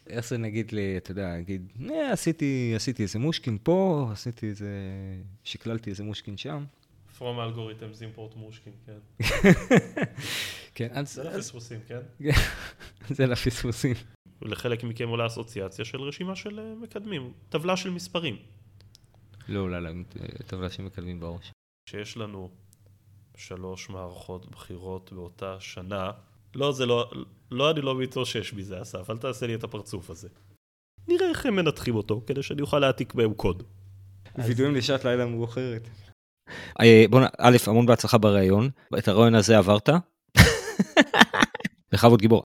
[0.09, 4.69] איך זה נגיד לי, אתה יודע, נגיד, אה, עשיתי, עשיתי איזה מושקין פה, עשיתי איזה,
[5.43, 6.65] שקללתי איזה מושקין שם.
[7.17, 8.97] From algorithms import מושקין, כן.
[10.75, 11.13] כן, אז...
[11.13, 11.99] זה לפספוסים, כן?
[13.17, 13.95] זה לפספוסים.
[14.41, 18.37] לחלק מכם עולה אסוציאציה של רשימה של אה, מקדמים, טבלה של מספרים.
[19.47, 21.51] לא עולה להם אה, טבלה של מקדמים בראש.
[21.89, 22.49] שיש לנו
[23.37, 26.11] שלוש מערכות בחירות באותה שנה,
[26.55, 27.11] לא, זה לא,
[27.51, 30.27] לא, אני לא מתאושש מזה, אסף, אל תעשה לי את הפרצוף הזה.
[31.07, 33.63] נראה איך הם מנתחים אותו, כדי שאני אוכל להעתיק בהם קוד.
[34.37, 35.89] וידועים לשעת לילה מאוחרת.
[36.81, 37.23] אה, בוא נ...
[37.37, 38.69] א', המון בהצלחה בריאיון.
[38.97, 39.89] את הריאיון הזה עברת?
[41.91, 42.43] בכבוד גיבור.